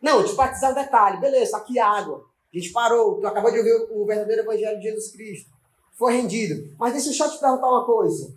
Não, 0.00 0.24
te 0.24 0.34
batizar 0.34 0.70
é 0.70 0.72
um 0.72 0.84
detalhe, 0.84 1.20
beleza, 1.20 1.56
aqui 1.56 1.78
é 1.78 1.82
água. 1.82 2.24
A 2.52 2.58
gente 2.58 2.72
parou, 2.72 3.20
tu 3.20 3.26
acabou 3.26 3.50
de 3.50 3.58
ouvir 3.58 3.88
o 3.90 4.04
verdadeiro 4.06 4.42
evangelho 4.42 4.78
de 4.78 4.84
Jesus 4.84 5.12
Cristo. 5.12 5.59
Foi 6.00 6.14
rendido. 6.14 6.74
Mas 6.78 6.94
deixa 6.94 7.10
eu 7.10 7.12
só 7.12 7.28
te 7.28 7.38
perguntar 7.38 7.68
uma 7.68 7.84
coisa. 7.84 8.34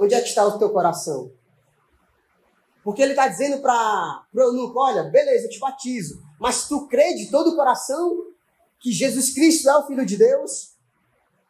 Onde 0.00 0.14
é 0.14 0.20
que 0.22 0.28
está 0.28 0.46
o 0.46 0.58
teu 0.58 0.70
coração? 0.70 1.30
Porque 2.82 3.02
ele 3.02 3.12
está 3.12 3.28
dizendo 3.28 3.60
para 3.60 4.24
o 4.34 4.40
eunuco, 4.40 4.80
olha, 4.80 5.02
beleza, 5.02 5.44
eu 5.44 5.50
te 5.50 5.58
batizo, 5.58 6.22
mas 6.40 6.66
tu 6.66 6.88
crê 6.88 7.14
de 7.14 7.30
todo 7.30 7.50
o 7.50 7.56
coração 7.56 8.24
que 8.80 8.90
Jesus 8.90 9.34
Cristo 9.34 9.68
é 9.68 9.76
o 9.76 9.86
Filho 9.86 10.06
de 10.06 10.16
Deus? 10.16 10.72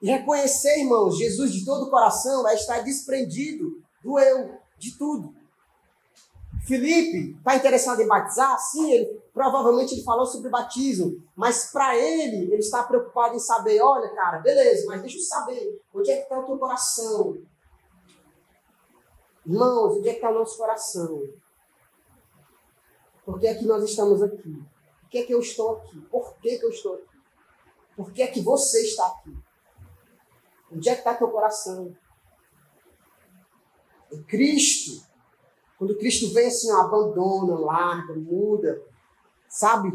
E 0.03 0.11
reconhecer, 0.11 0.81
irmãos, 0.81 1.17
Jesus 1.17 1.53
de 1.53 1.65
todo 1.65 1.85
o 1.85 1.91
coração 1.91 2.47
é 2.49 2.55
estar 2.55 2.81
desprendido 2.81 3.81
do 4.03 4.19
eu, 4.19 4.59
de 4.77 4.99
tudo. 4.99 5.33
Felipe 6.67 7.37
está 7.37 7.57
interessado 7.57 8.01
em 8.01 8.07
batizar? 8.07 8.57
Sim, 8.59 8.93
ele, 8.93 9.21
provavelmente 9.35 9.95
ele 9.95 10.05
falou 10.05 10.25
sobre 10.25 10.49
batismo, 10.49 11.23
mas 11.35 11.73
para 11.73 11.97
ele, 11.97 12.53
ele 12.53 12.61
está 12.61 12.85
preocupado 12.85 13.35
em 13.35 13.41
saber, 13.41 13.81
olha, 13.81 14.09
cara, 14.15 14.39
beleza, 14.39 14.87
mas 14.87 15.01
deixa 15.01 15.19
eu 15.19 15.23
saber, 15.23 15.83
onde 15.93 16.11
é 16.11 16.17
que 16.19 16.23
está 16.23 16.39
o 16.39 16.47
teu 16.47 16.59
coração? 16.59 17.37
Irmãos, 19.45 19.97
onde 19.97 20.09
é 20.09 20.13
que 20.13 20.19
está 20.19 20.31
o 20.31 20.35
nosso 20.35 20.57
coração? 20.57 21.21
Por 23.25 23.41
que 23.41 23.47
é 23.47 23.55
que 23.55 23.65
nós 23.65 23.83
estamos 23.83 24.23
aqui? 24.23 24.63
Por 25.01 25.09
que 25.11 25.19
é 25.19 25.23
que 25.25 25.35
eu 25.35 25.41
estou 25.41 25.77
aqui? 25.77 26.01
Por 26.03 26.37
que, 26.39 26.59
que 26.59 26.65
eu 26.65 26.71
estou 26.71 26.95
aqui? 26.95 27.13
Por 27.97 28.13
que 28.13 28.23
é 28.23 28.27
que 28.29 28.41
você 28.41 28.83
está 28.83 29.07
aqui? 29.09 29.37
Onde 30.73 30.89
é 30.89 30.95
que 30.95 31.01
está 31.01 31.15
teu 31.15 31.29
coração? 31.29 31.95
Em 34.11 34.23
Cristo. 34.23 35.12
Quando 35.83 35.99
Cristo 35.99 36.33
vem 36.33 36.47
assim, 36.47 36.71
abandona, 36.71 37.59
larga, 37.59 38.15
muda, 38.15 38.81
sabe? 39.49 39.93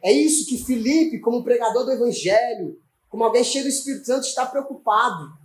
É 0.00 0.12
isso 0.12 0.48
que 0.48 0.64
Felipe, 0.64 1.18
como 1.18 1.42
pregador 1.42 1.84
do 1.84 1.90
Evangelho, 1.90 2.80
como 3.08 3.24
alguém 3.24 3.42
cheio 3.42 3.64
do 3.64 3.68
Espírito 3.68 4.06
Santo, 4.06 4.28
está 4.28 4.46
preocupado. 4.46 5.36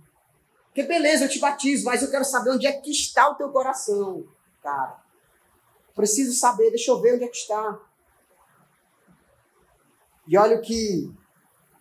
Porque 0.66 0.84
beleza, 0.84 1.24
eu 1.24 1.28
te 1.28 1.40
batizo, 1.40 1.84
mas 1.84 2.02
eu 2.02 2.10
quero 2.12 2.24
saber 2.24 2.50
onde 2.50 2.68
é 2.68 2.72
que 2.72 2.92
está 2.92 3.30
o 3.30 3.34
teu 3.34 3.48
coração, 3.48 4.24
cara. 4.62 5.02
Preciso 5.92 6.38
saber, 6.38 6.70
deixa 6.70 6.92
eu 6.92 7.00
ver 7.00 7.16
onde 7.16 7.24
é 7.24 7.28
que 7.28 7.36
está. 7.36 7.80
E 10.28 10.38
olha 10.38 10.56
o 10.56 10.62
que 10.62 11.12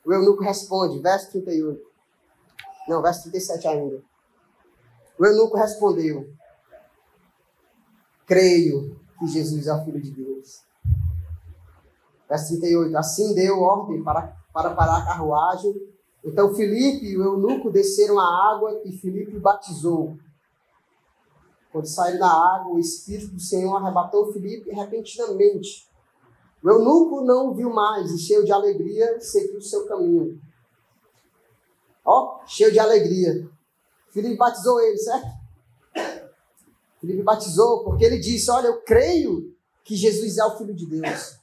o 0.03 0.11
eunuco 0.11 0.43
responde, 0.43 0.97
verso 0.97 1.29
38. 1.29 1.79
Não, 2.87 3.03
verso 3.03 3.21
37 3.29 3.67
ainda. 3.67 4.03
O 5.19 5.23
eunuco 5.27 5.55
respondeu: 5.55 6.40
Creio 8.25 8.99
que 9.19 9.27
Jesus 9.27 9.67
é 9.67 9.73
o 9.73 9.83
Filho 9.83 10.01
de 10.01 10.11
Deus. 10.11 10.61
Verso 12.29 12.47
38. 12.47 12.97
Assim 12.97 13.33
deu 13.33 13.59
ordem 13.59 14.03
para, 14.03 14.35
para 14.53 14.73
parar 14.73 14.97
a 14.97 15.05
carruagem 15.05 15.91
então 16.23 16.53
Filipe 16.53 17.05
e 17.07 17.17
o 17.17 17.23
eunuco 17.23 17.71
desceram 17.71 18.19
a 18.19 18.51
água 18.51 18.81
e 18.85 18.91
Filipe 18.91 19.39
batizou. 19.39 20.17
Quando 21.71 21.87
saíram 21.87 22.19
da 22.19 22.29
água, 22.29 22.73
o 22.73 22.79
Espírito 22.79 23.33
do 23.33 23.39
Senhor 23.39 23.75
arrebatou 23.75 24.31
Filipe 24.31 24.69
repentinamente. 24.71 25.89
O 26.63 26.69
eunuco 26.69 27.21
não 27.21 27.49
o 27.49 27.55
viu 27.55 27.71
mais 27.71 28.11
e, 28.11 28.19
cheio 28.19 28.45
de 28.45 28.51
alegria, 28.51 29.19
seguiu 29.19 29.57
o 29.57 29.61
seu 29.61 29.87
caminho. 29.87 30.39
Ó, 32.05 32.41
cheio 32.45 32.71
de 32.71 32.79
alegria. 32.79 33.49
Filipe 34.11 34.37
batizou 34.37 34.79
ele, 34.79 34.97
certo? 34.97 35.40
Filipe 37.01 37.23
batizou 37.23 37.83
porque 37.83 38.05
ele 38.05 38.19
disse: 38.19 38.49
Olha, 38.51 38.67
eu 38.67 38.81
creio 38.83 39.53
que 39.83 39.95
Jesus 39.95 40.37
é 40.37 40.45
o 40.45 40.55
Filho 40.57 40.73
de 40.73 40.85
Deus. 40.85 41.35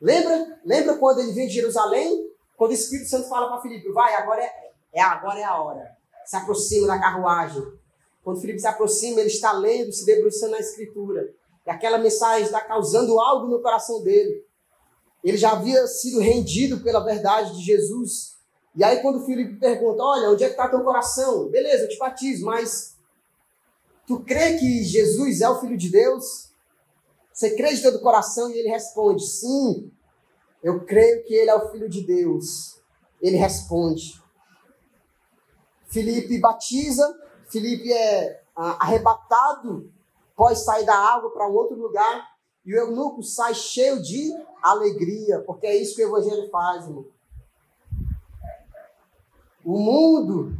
Lembra? 0.00 0.58
Lembra 0.64 0.96
quando 0.96 1.20
ele 1.20 1.32
vem 1.32 1.46
de 1.46 1.54
Jerusalém? 1.54 2.30
Quando 2.56 2.70
o 2.70 2.74
Espírito 2.74 3.10
Santo 3.10 3.28
fala 3.28 3.48
para 3.48 3.60
Filipe: 3.60 3.92
Vai, 3.92 4.14
agora 4.14 4.42
é, 4.42 4.70
é, 4.94 5.02
agora 5.02 5.38
é 5.38 5.44
a 5.44 5.60
hora. 5.60 5.96
Se 6.24 6.34
aproxima 6.34 6.86
da 6.86 6.98
carruagem. 6.98 7.62
Quando 8.24 8.40
Filipe 8.40 8.58
se 8.58 8.66
aproxima, 8.66 9.20
ele 9.20 9.28
está 9.28 9.52
lendo, 9.52 9.92
se 9.92 10.06
debruçando 10.06 10.52
na 10.52 10.60
Escritura. 10.60 11.30
E 11.66 11.70
aquela 11.70 11.98
mensagem 11.98 12.44
está 12.44 12.60
causando 12.62 13.20
algo 13.20 13.48
no 13.48 13.60
coração 13.60 14.02
dele. 14.02 14.42
Ele 15.22 15.36
já 15.36 15.52
havia 15.52 15.86
sido 15.86 16.20
rendido 16.20 16.80
pela 16.80 17.00
verdade 17.00 17.54
de 17.54 17.62
Jesus. 17.62 18.34
E 18.74 18.82
aí, 18.82 19.02
quando 19.02 19.26
Filipe 19.26 19.56
pergunta: 19.56 20.02
Olha, 20.02 20.30
onde 20.30 20.42
é 20.42 20.46
que 20.46 20.54
está 20.54 20.68
teu 20.68 20.82
coração? 20.82 21.48
Beleza, 21.50 21.84
eu 21.84 21.88
te 21.90 21.98
batizo, 21.98 22.46
mas 22.46 22.93
tu 24.06 24.20
crê 24.20 24.58
que 24.58 24.82
Jesus 24.82 25.40
é 25.40 25.48
o 25.48 25.60
Filho 25.60 25.76
de 25.76 25.90
Deus? 25.90 26.52
Você 27.32 27.56
crê 27.56 27.74
de 27.74 27.82
todo 27.82 27.96
o 27.96 28.02
coração? 28.02 28.50
E 28.50 28.58
ele 28.58 28.68
responde: 28.68 29.26
Sim, 29.26 29.90
eu 30.62 30.84
creio 30.84 31.24
que 31.24 31.34
ele 31.34 31.50
é 31.50 31.54
o 31.54 31.70
Filho 31.70 31.88
de 31.88 32.02
Deus. 32.02 32.80
Ele 33.20 33.36
responde. 33.36 34.22
Filipe 35.86 36.38
batiza, 36.38 37.16
Filipe 37.48 37.92
é 37.92 38.42
ah, 38.56 38.78
arrebatado, 38.80 39.92
pode 40.34 40.58
sair 40.58 40.84
da 40.84 40.96
água 40.96 41.30
para 41.30 41.48
um 41.48 41.54
outro 41.54 41.76
lugar, 41.76 42.28
e 42.64 42.74
o 42.74 42.78
eunuco 42.78 43.22
sai 43.22 43.54
cheio 43.54 44.02
de 44.02 44.32
alegria, 44.62 45.40
porque 45.42 45.66
é 45.66 45.76
isso 45.76 45.94
que 45.94 46.04
o 46.04 46.08
Evangelho 46.08 46.50
faz, 46.50 46.86
irmão. 46.86 47.06
O 49.64 49.78
mundo 49.78 50.56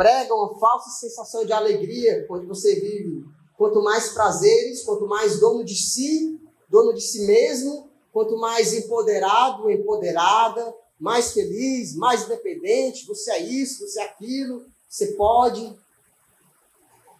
prega 0.00 0.34
uma 0.34 0.58
falsa 0.58 0.88
sensação 0.98 1.44
de 1.44 1.52
alegria 1.52 2.24
quando 2.26 2.48
você 2.48 2.74
vive. 2.74 3.22
Quanto 3.54 3.82
mais 3.82 4.08
prazeres, 4.14 4.82
quanto 4.82 5.06
mais 5.06 5.38
dono 5.38 5.62
de 5.62 5.76
si, 5.76 6.40
dono 6.70 6.94
de 6.94 7.02
si 7.02 7.26
mesmo, 7.26 7.90
quanto 8.10 8.34
mais 8.38 8.72
empoderado, 8.72 9.70
empoderada, 9.70 10.74
mais 10.98 11.34
feliz, 11.34 11.94
mais 11.96 12.24
independente, 12.24 13.06
você 13.06 13.30
é 13.30 13.40
isso, 13.40 13.86
você 13.86 14.00
é 14.00 14.04
aquilo, 14.04 14.64
você 14.88 15.08
pode. 15.08 15.78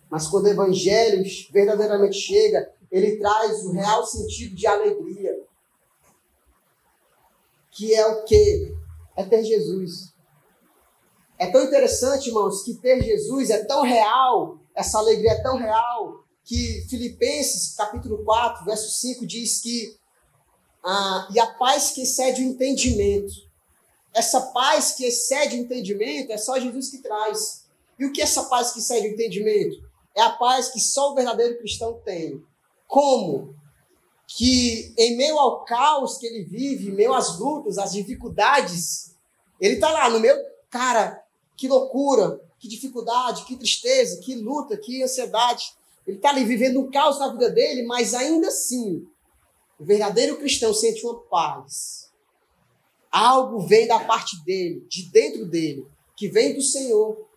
Mas 0.08 0.26
quando 0.26 0.46
o 0.46 0.50
evangelho 0.50 1.22
verdadeiramente 1.52 2.16
chega, 2.16 2.72
ele 2.90 3.18
traz 3.18 3.62
o 3.66 3.72
real 3.72 4.06
sentido 4.06 4.56
de 4.56 4.66
alegria. 4.66 5.38
Que 7.72 7.94
é 7.94 8.06
o 8.06 8.24
que? 8.24 8.74
É 9.14 9.22
ter 9.22 9.44
Jesus. 9.44 10.09
É 11.40 11.46
tão 11.46 11.64
interessante, 11.64 12.28
irmãos, 12.28 12.62
que 12.62 12.74
ter 12.74 13.02
Jesus 13.02 13.48
é 13.48 13.64
tão 13.64 13.80
real, 13.80 14.58
essa 14.74 14.98
alegria 14.98 15.32
é 15.32 15.42
tão 15.42 15.56
real, 15.56 16.22
que 16.44 16.86
Filipenses, 16.90 17.74
capítulo 17.74 18.22
4, 18.22 18.66
verso 18.66 18.90
5, 18.90 19.26
diz 19.26 19.58
que 19.58 19.98
ah, 20.84 21.26
e 21.32 21.40
a 21.40 21.46
paz 21.54 21.92
que 21.92 22.02
excede 22.02 22.42
o 22.42 22.44
entendimento. 22.44 23.32
Essa 24.14 24.38
paz 24.52 24.92
que 24.92 25.06
excede 25.06 25.56
o 25.56 25.60
entendimento 25.60 26.30
é 26.30 26.36
só 26.36 26.60
Jesus 26.60 26.90
que 26.90 26.98
traz. 26.98 27.64
E 27.98 28.04
o 28.04 28.12
que 28.12 28.20
é 28.20 28.24
essa 28.24 28.44
paz 28.44 28.72
que 28.72 28.80
excede 28.80 29.08
o 29.08 29.12
entendimento? 29.12 29.78
É 30.14 30.20
a 30.20 30.32
paz 30.32 30.68
que 30.68 30.78
só 30.78 31.12
o 31.12 31.14
verdadeiro 31.14 31.56
cristão 31.56 32.02
tem. 32.04 32.44
Como? 32.86 33.54
Que 34.26 34.92
em 34.98 35.16
meio 35.16 35.38
ao 35.38 35.64
caos 35.64 36.18
que 36.18 36.26
ele 36.26 36.44
vive, 36.44 36.90
em 36.90 36.94
meio 36.94 37.14
às 37.14 37.38
lutas, 37.38 37.78
às 37.78 37.92
dificuldades, 37.92 39.14
ele 39.58 39.76
está 39.76 39.90
lá 39.90 40.10
no 40.10 40.20
meu. 40.20 40.36
Cara, 40.68 41.19
que 41.60 41.68
loucura, 41.68 42.40
que 42.58 42.66
dificuldade, 42.66 43.44
que 43.44 43.54
tristeza, 43.54 44.18
que 44.22 44.34
luta, 44.34 44.78
que 44.78 45.02
ansiedade. 45.02 45.74
Ele 46.06 46.16
está 46.16 46.30
ali 46.30 46.42
vivendo 46.42 46.80
um 46.80 46.90
caos 46.90 47.18
na 47.18 47.28
vida 47.28 47.50
dele, 47.50 47.82
mas 47.82 48.14
ainda 48.14 48.48
assim, 48.48 49.06
o 49.78 49.84
verdadeiro 49.84 50.38
cristão 50.38 50.72
sente 50.72 51.04
uma 51.04 51.20
paz. 51.20 52.10
Algo 53.12 53.60
vem 53.60 53.86
da 53.86 54.00
parte 54.00 54.42
dele, 54.42 54.86
de 54.88 55.10
dentro 55.10 55.44
dele, 55.44 55.86
que 56.16 56.28
vem 56.28 56.54
do 56.54 56.62
Senhor. 56.62 57.28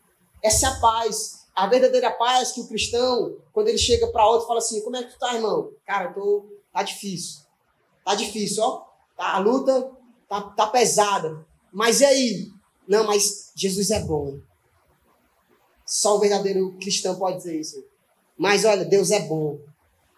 Essa 0.41 0.67
é 0.67 0.69
a 0.69 0.79
paz. 0.79 1.45
A 1.53 1.67
verdadeira 1.67 2.09
paz 2.09 2.53
que 2.53 2.61
o 2.61 2.67
cristão, 2.69 3.35
quando 3.51 3.67
ele 3.67 3.77
chega 3.77 4.07
para 4.07 4.25
outro, 4.25 4.47
fala 4.47 4.59
assim: 4.59 4.81
Como 4.81 4.95
é 4.95 5.03
que 5.03 5.11
tu 5.11 5.19
tá, 5.19 5.35
irmão? 5.35 5.69
Cara, 5.85 6.13
tô. 6.13 6.45
Tá 6.71 6.81
difícil. 6.81 7.41
Tá 8.05 8.15
difícil, 8.15 8.63
ó. 8.63 8.85
Tá, 9.17 9.35
a 9.35 9.39
luta 9.39 9.91
tá, 10.29 10.41
tá 10.41 10.67
pesada. 10.67 11.45
Mas 11.73 11.99
e 11.99 12.05
aí? 12.05 12.53
Não, 12.87 13.05
mas 13.05 13.51
Jesus 13.55 13.91
é 13.91 13.99
bom. 13.99 14.39
Só 15.85 16.15
o 16.15 16.19
verdadeiro 16.19 16.75
cristão 16.79 17.17
pode 17.17 17.37
dizer 17.37 17.59
isso. 17.59 17.83
Mas 18.37 18.65
olha, 18.65 18.83
Deus 18.83 19.11
é 19.11 19.19
bom. 19.21 19.59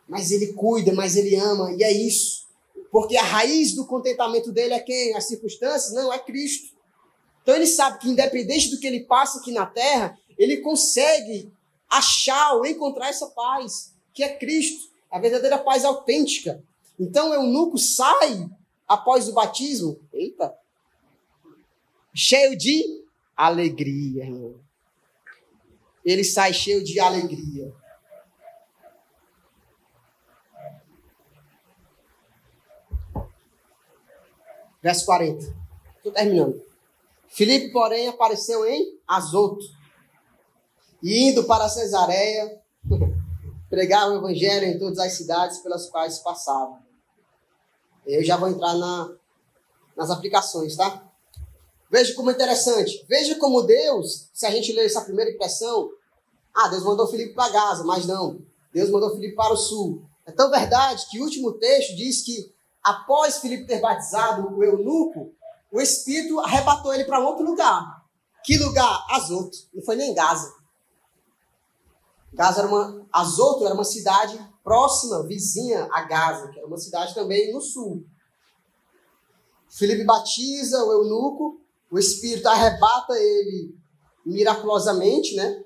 Mas 0.08 0.32
ele 0.32 0.54
cuida, 0.54 0.94
mas 0.94 1.16
ele 1.16 1.36
ama, 1.36 1.72
e 1.74 1.84
é 1.84 1.92
isso. 1.92 2.46
Porque 2.92 3.18
a 3.18 3.24
raiz 3.24 3.74
do 3.76 3.86
contentamento 3.86 4.52
dele 4.52 4.74
é 4.74 4.80
quem? 4.80 5.16
As 5.16 5.28
circunstâncias? 5.28 5.94
Não, 5.94 6.14
é 6.14 6.20
Cristo. 6.20 6.74
Então 7.42 7.56
ele 7.56 7.68
sabe 7.68 8.00
que, 8.00 8.10
independente 8.10 8.70
do 8.70 8.80
que 8.80 8.88
ele 8.88 9.02
passa 9.02 9.40
aqui 9.40 9.52
na 9.52 9.66
terra, 9.66 10.18
ele 10.38 10.58
consegue 10.58 11.52
achar 11.90 12.54
ou 12.54 12.66
encontrar 12.66 13.10
essa 13.10 13.28
paz, 13.28 13.94
que 14.14 14.24
é 14.24 14.36
Cristo, 14.38 14.90
a 15.12 15.20
verdadeira 15.20 15.58
paz 15.58 15.86
autêntica. 15.86 16.64
Então 17.00 17.30
o 17.30 17.34
eunuco 17.34 17.78
sai 17.78 18.50
após 18.88 19.28
o 19.28 19.34
batismo. 19.34 20.00
Eita, 20.14 20.54
cheio 22.16 22.58
de 22.58 23.04
alegria, 23.36 24.24
irmão. 24.24 24.56
Ele 26.04 26.24
sai 26.24 26.54
cheio 26.54 26.82
de 26.82 26.98
alegria. 27.00 27.74
Verso 34.82 35.06
40. 35.06 35.44
Estou 35.98 36.12
terminando. 36.12 36.64
Filipe, 37.28 37.72
porém, 37.74 38.08
apareceu 38.08 38.66
em 38.66 38.98
Azoto. 39.08 39.66
E 41.04 41.30
indo 41.30 41.44
para 41.44 41.68
Cesareia, 41.68 42.62
pregar 43.70 44.10
o 44.10 44.18
evangelho 44.18 44.68
em 44.68 44.80
todas 44.80 45.00
as 45.00 45.14
cidades 45.14 45.58
pelas 45.58 45.90
quais 45.90 46.20
passava. 46.20 46.80
Eu 48.06 48.24
já 48.24 48.38
vou 48.38 48.48
entrar 48.48 48.76
na, 48.76 49.12
nas 49.98 50.12
aplicações, 50.12 50.76
tá? 50.76 51.05
Veja 51.90 52.14
como 52.16 52.30
é 52.30 52.34
interessante. 52.34 53.06
Veja 53.08 53.36
como 53.36 53.62
Deus, 53.64 54.30
se 54.34 54.46
a 54.46 54.52
gente 54.52 54.74
ler 54.74 54.86
essa 54.86 55.02
primeira 55.02 55.32
impressão, 55.32 55.90
ah, 56.54 56.68
Deus 56.68 56.84
mandou 56.84 57.08
Filipe 57.08 57.34
para 57.34 57.52
Gaza, 57.52 57.84
mas 57.84 58.06
não. 58.06 58.42
Deus 58.74 58.90
mandou 58.90 59.12
Filipe 59.12 59.36
para 59.36 59.54
o 59.54 59.58
sul. 59.58 60.04
É 60.26 60.32
tão 60.32 60.50
verdade 60.50 61.06
que 61.10 61.20
o 61.20 61.24
último 61.24 61.54
texto 61.54 61.96
diz 61.96 62.24
que 62.24 62.54
após 62.84 63.38
Filipe 63.38 63.66
ter 63.66 63.80
batizado 63.80 64.56
o 64.56 64.64
eunuco, 64.64 65.34
o 65.72 65.82
Espírito 65.82 66.40
arrebatou 66.40 66.94
ele 66.94 67.06
para 67.06 67.20
outro 67.20 67.46
lugar. 67.46 68.04
Que 68.44 68.58
lugar? 68.58 69.06
Azoto. 69.10 69.58
Não 69.74 69.84
foi 69.84 69.96
nem 69.96 70.14
Gaza. 70.14 70.54
Gaza 72.34 72.60
era 72.62 72.68
uma, 72.68 73.06
Azoto 73.12 73.66
era 73.66 73.74
uma 73.74 73.84
cidade 73.84 74.40
próxima, 74.64 75.26
vizinha 75.26 75.88
a 75.92 76.02
Gaza, 76.04 76.50
que 76.50 76.58
era 76.58 76.68
uma 76.68 76.78
cidade 76.78 77.14
também 77.14 77.54
no 77.54 77.62
sul. 77.62 78.06
Filipe 79.70 80.04
batiza 80.04 80.84
o 80.84 80.92
eunuco, 80.92 81.60
o 81.96 82.00
Espírito 82.00 82.46
arrebata 82.50 83.14
ele 83.14 83.74
miraculosamente, 84.26 85.34
né? 85.34 85.64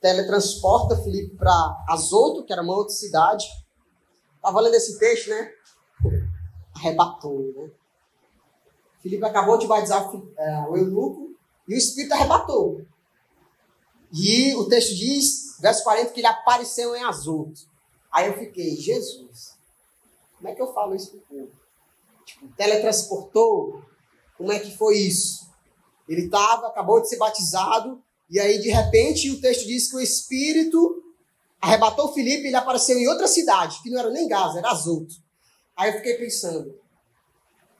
Teletransporta 0.00 1.02
Filipe 1.02 1.34
para 1.34 1.84
Azoto, 1.88 2.44
que 2.44 2.52
era 2.52 2.62
uma 2.62 2.76
outra 2.76 2.94
cidade. 2.94 3.44
Estava 4.36 4.60
lendo 4.60 4.76
esse 4.76 5.00
texto, 5.00 5.30
né? 5.30 5.52
Arrebatou, 6.76 7.52
né? 7.56 7.72
Filipe 9.02 9.24
acabou 9.24 9.58
de 9.58 9.66
batizar 9.66 10.08
é, 10.36 10.60
o 10.68 10.76
eunuco 10.76 11.36
e 11.66 11.74
o 11.74 11.76
Espírito 11.76 12.14
arrebatou. 12.14 12.80
E 14.12 14.54
o 14.54 14.68
texto 14.68 14.94
diz, 14.94 15.58
verso 15.58 15.82
40, 15.82 16.12
que 16.12 16.20
ele 16.20 16.28
apareceu 16.28 16.94
em 16.94 17.02
Azoto. 17.02 17.66
Aí 18.12 18.28
eu 18.28 18.38
fiquei, 18.38 18.76
Jesus, 18.76 19.58
como 20.36 20.48
é 20.50 20.54
que 20.54 20.62
eu 20.62 20.72
falo 20.72 20.94
isso 20.94 21.10
para 21.10 21.18
o 21.18 21.22
povo? 21.22 21.52
Tipo, 22.24 22.46
teletransportou? 22.54 23.87
Como 24.38 24.52
é 24.52 24.58
que 24.58 24.74
foi 24.76 24.96
isso? 24.96 25.46
Ele 26.08 26.22
estava, 26.22 26.68
acabou 26.68 27.02
de 27.02 27.08
ser 27.08 27.16
batizado, 27.16 28.02
e 28.30 28.40
aí 28.40 28.58
de 28.58 28.70
repente 28.70 29.30
o 29.30 29.40
texto 29.40 29.66
diz 29.66 29.90
que 29.90 29.96
o 29.96 30.00
Espírito 30.00 31.02
arrebatou 31.60 32.14
Filipe 32.14 32.44
e 32.44 32.46
ele 32.46 32.56
apareceu 32.56 32.96
em 32.96 33.08
outra 33.08 33.26
cidade, 33.26 33.82
que 33.82 33.90
não 33.90 33.98
era 33.98 34.10
nem 34.10 34.28
Gaza, 34.28 34.58
era 34.58 34.70
Azoto. 34.70 35.14
Aí 35.76 35.90
eu 35.90 35.96
fiquei 35.96 36.14
pensando, 36.14 36.74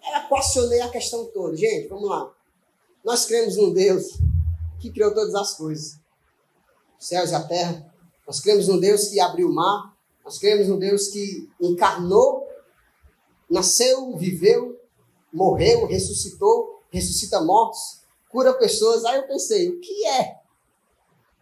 eu 0.05 0.17
equacionei 0.25 0.81
a 0.81 0.91
questão 0.91 1.27
toda. 1.27 1.57
Gente, 1.57 1.89
vamos 1.89 2.09
lá. 2.09 2.31
Nós 3.05 3.25
cremos 3.25 3.57
num 3.57 3.73
Deus 3.73 4.19
que 4.81 4.91
criou 4.91 5.15
todas 5.15 5.35
as 5.35 5.55
coisas, 5.55 5.99
os 6.99 7.07
céus 7.07 7.31
e 7.31 7.35
a 7.35 7.43
terra. 7.43 7.95
Nós 8.27 8.41
cremos 8.41 8.69
num 8.69 8.79
Deus 8.79 9.09
que 9.09 9.21
abriu 9.21 9.49
o 9.49 9.55
mar. 9.55 9.97
Nós 10.25 10.39
cremos 10.39 10.69
num 10.69 10.79
Deus 10.79 11.09
que 11.09 11.49
encarnou 11.61 12.49
nasceu, 13.49 14.15
viveu, 14.17 14.78
morreu, 15.33 15.87
ressuscitou 15.87 16.79
ressuscita 16.91 17.41
mortos, 17.41 18.01
cura 18.29 18.55
pessoas. 18.55 19.05
Aí 19.05 19.17
eu 19.17 19.27
pensei, 19.27 19.69
o 19.69 19.81
que 19.81 20.07
é 20.07 20.41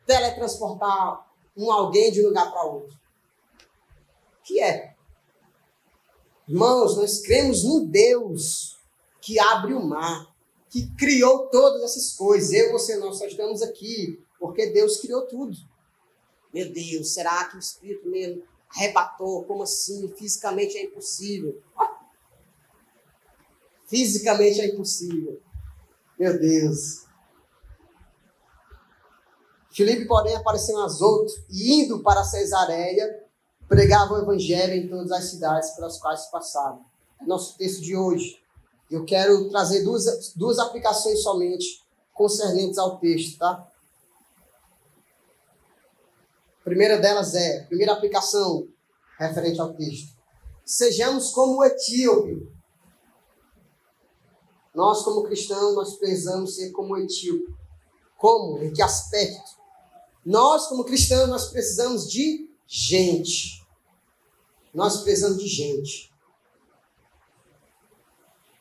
teletransportar 0.06 1.26
um 1.56 1.70
alguém 1.70 2.12
de 2.12 2.22
um 2.22 2.28
lugar 2.28 2.50
para 2.50 2.64
outro? 2.64 2.94
O 2.94 4.42
que 4.44 4.60
é? 4.60 4.94
Irmãos, 6.48 6.96
nós 6.96 7.20
cremos 7.20 7.64
no 7.64 7.86
Deus 7.86 8.78
que 9.20 9.38
abre 9.38 9.74
o 9.74 9.84
mar, 9.84 10.32
que 10.70 10.94
criou 10.94 11.48
todas 11.48 11.82
essas 11.82 12.14
coisas. 12.14 12.52
Eu, 12.52 12.70
você, 12.70 12.96
nós 12.96 13.18
só 13.18 13.26
estamos 13.26 13.62
aqui 13.62 14.22
porque 14.38 14.66
Deus 14.66 14.98
criou 14.98 15.22
tudo. 15.22 15.56
Meu 16.54 16.72
Deus, 16.72 17.12
será 17.12 17.44
que 17.46 17.56
o 17.56 17.58
Espírito 17.58 18.08
mesmo 18.08 18.44
arrebatou? 18.68 19.44
Como 19.44 19.64
assim? 19.64 20.06
Fisicamente 20.16 20.76
é 20.76 20.84
impossível. 20.84 21.60
Fisicamente 23.86 24.60
é 24.60 24.66
impossível. 24.66 25.40
Meu 26.18 26.38
Deus. 26.38 27.04
Filipe, 29.70 30.06
porém, 30.06 30.34
apareceu 30.34 30.78
em 30.78 30.82
Azoto 30.82 31.32
e 31.50 31.82
indo 31.82 32.02
para 32.02 32.24
Cesareia, 32.24 33.24
pregava 33.68 34.14
o 34.14 34.22
evangelho 34.22 34.74
em 34.74 34.88
todas 34.88 35.12
as 35.12 35.24
cidades 35.24 35.70
pelas 35.70 35.98
quais 35.98 36.26
passavam. 36.30 36.84
É 37.20 37.26
nosso 37.26 37.56
texto 37.58 37.82
de 37.82 37.94
hoje. 37.94 38.40
Eu 38.90 39.04
quero 39.04 39.50
trazer 39.50 39.84
duas, 39.84 40.32
duas 40.34 40.58
aplicações 40.58 41.22
somente 41.22 41.84
concernentes 42.14 42.78
ao 42.78 42.98
texto, 42.98 43.38
tá? 43.38 43.70
A 46.60 46.64
primeira 46.64 46.98
delas 46.98 47.34
é, 47.34 47.64
primeira 47.64 47.92
aplicação 47.92 48.66
referente 49.18 49.60
ao 49.60 49.74
texto. 49.74 50.16
Sejamos 50.64 51.30
como 51.30 51.58
o 51.58 51.64
etíope. 51.64 52.55
Nós, 54.76 55.02
como 55.02 55.22
cristãos, 55.22 55.74
nós 55.74 55.96
precisamos 55.96 56.54
ser 56.54 56.70
como 56.70 56.98
etíope. 56.98 57.50
Como? 58.18 58.62
Em 58.62 58.70
que 58.74 58.82
aspecto? 58.82 59.56
Nós, 60.22 60.66
como 60.66 60.84
cristãos, 60.84 61.30
nós 61.30 61.48
precisamos 61.48 62.06
de 62.06 62.54
gente. 62.66 63.66
Nós 64.74 65.00
precisamos 65.00 65.38
de 65.38 65.48
gente. 65.48 66.12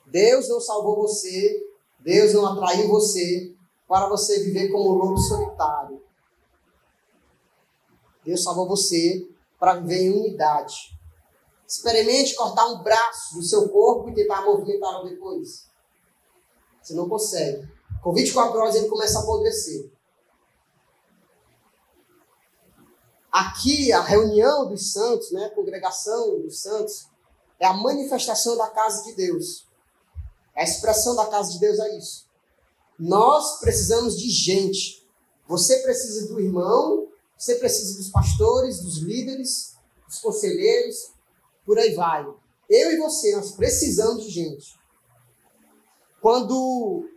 Deus 0.05 0.47
não 0.47 0.61
salvou 0.61 0.95
você, 0.95 1.67
Deus 1.99 2.33
não 2.33 2.45
atraiu 2.45 2.87
você 2.87 3.53
para 3.85 4.07
você 4.07 4.41
viver 4.41 4.69
como 4.69 4.93
lobo 4.93 5.17
solitário. 5.17 6.01
Deus 8.23 8.41
salvou 8.41 8.69
você 8.69 9.29
para 9.59 9.81
viver 9.81 10.03
em 10.03 10.17
unidade. 10.17 10.97
Experimente 11.67 12.35
cortar 12.35 12.67
um 12.67 12.81
braço 12.81 13.35
do 13.35 13.43
seu 13.43 13.67
corpo 13.67 14.09
e 14.09 14.13
tentar 14.13 14.45
movimentá-lo 14.45 15.09
depois. 15.09 15.74
Você 16.85 16.93
não 16.93 17.09
consegue. 17.09 17.67
Com 18.03 18.13
24 18.13 18.59
horas 18.59 18.75
ele 18.75 18.87
começa 18.87 19.17
a 19.17 19.23
apodrecer. 19.23 19.89
Aqui, 23.31 23.91
a 23.91 24.01
reunião 24.01 24.69
dos 24.69 24.93
santos, 24.93 25.31
né, 25.31 25.45
a 25.45 25.49
congregação 25.49 26.39
dos 26.41 26.61
santos, 26.61 27.07
é 27.59 27.65
a 27.65 27.73
manifestação 27.73 28.55
da 28.55 28.67
casa 28.67 29.03
de 29.03 29.13
Deus. 29.13 29.67
A 30.55 30.63
expressão 30.63 31.15
da 31.15 31.25
casa 31.25 31.53
de 31.53 31.59
Deus 31.59 31.79
é 31.79 31.97
isso. 31.97 32.27
Nós 32.99 33.59
precisamos 33.59 34.17
de 34.17 34.29
gente. 34.29 35.03
Você 35.47 35.79
precisa 35.79 36.27
do 36.27 36.39
irmão, 36.39 37.09
você 37.35 37.55
precisa 37.55 37.97
dos 37.97 38.09
pastores, 38.09 38.79
dos 38.79 38.99
líderes, 38.99 39.75
dos 40.07 40.19
conselheiros, 40.19 41.11
por 41.65 41.79
aí 41.79 41.95
vai. 41.95 42.25
Eu 42.69 42.91
e 42.91 42.97
você, 42.97 43.35
nós 43.35 43.51
precisamos 43.51 44.23
de 44.23 44.29
gente. 44.29 44.84
Quando 46.25 47.07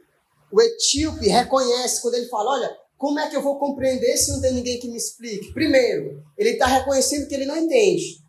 o 0.52 0.60
etíope 0.60 1.28
reconhece, 1.28 2.02
quando 2.02 2.16
ele 2.16 2.28
fala, 2.28 2.50
olha, 2.50 2.76
como 2.98 3.18
é 3.18 3.26
que 3.26 3.34
eu 3.34 3.40
vou 3.40 3.58
compreender 3.58 4.14
se 4.18 4.30
não 4.30 4.38
tem 4.38 4.52
ninguém 4.52 4.78
que 4.78 4.86
me 4.86 4.98
explique? 4.98 5.50
Primeiro, 5.54 6.22
ele 6.36 6.50
está 6.50 6.66
reconhecendo 6.66 7.26
que 7.26 7.34
ele 7.34 7.46
não 7.46 7.56
entende. 7.56 8.22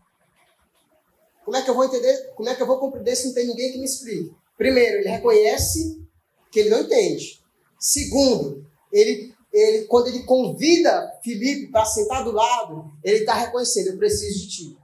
Como 1.43 1.57
é 1.57 1.61
que 1.61 1.69
eu 1.69 1.75
vou 1.75 1.83
entender? 1.83 2.31
Como 2.33 2.47
é 2.47 2.55
que 2.55 2.61
eu 2.61 2.65
vou 2.65 2.79
compreender 2.79 3.13
se 3.17 3.27
não 3.27 3.33
tem 3.33 3.47
ninguém 3.47 3.73
que 3.73 3.77
me 3.77 3.83
explique? 3.83 4.33
Primeiro, 4.57 4.99
ele 4.99 5.09
reconhece 5.09 6.01
que 6.49 6.61
ele 6.61 6.69
não 6.69 6.79
entende. 6.79 7.43
Segundo, 7.77 8.65
ele, 8.89 9.35
ele 9.51 9.83
quando 9.83 10.07
ele 10.07 10.23
convida 10.23 11.11
Felipe 11.21 11.69
para 11.73 11.83
sentar 11.83 12.23
do 12.23 12.31
lado, 12.31 12.85
ele 13.03 13.17
está 13.17 13.33
reconhecendo: 13.33 13.87
eu 13.87 13.97
preciso 13.97 14.39
de 14.39 14.47
ti. 14.47 14.77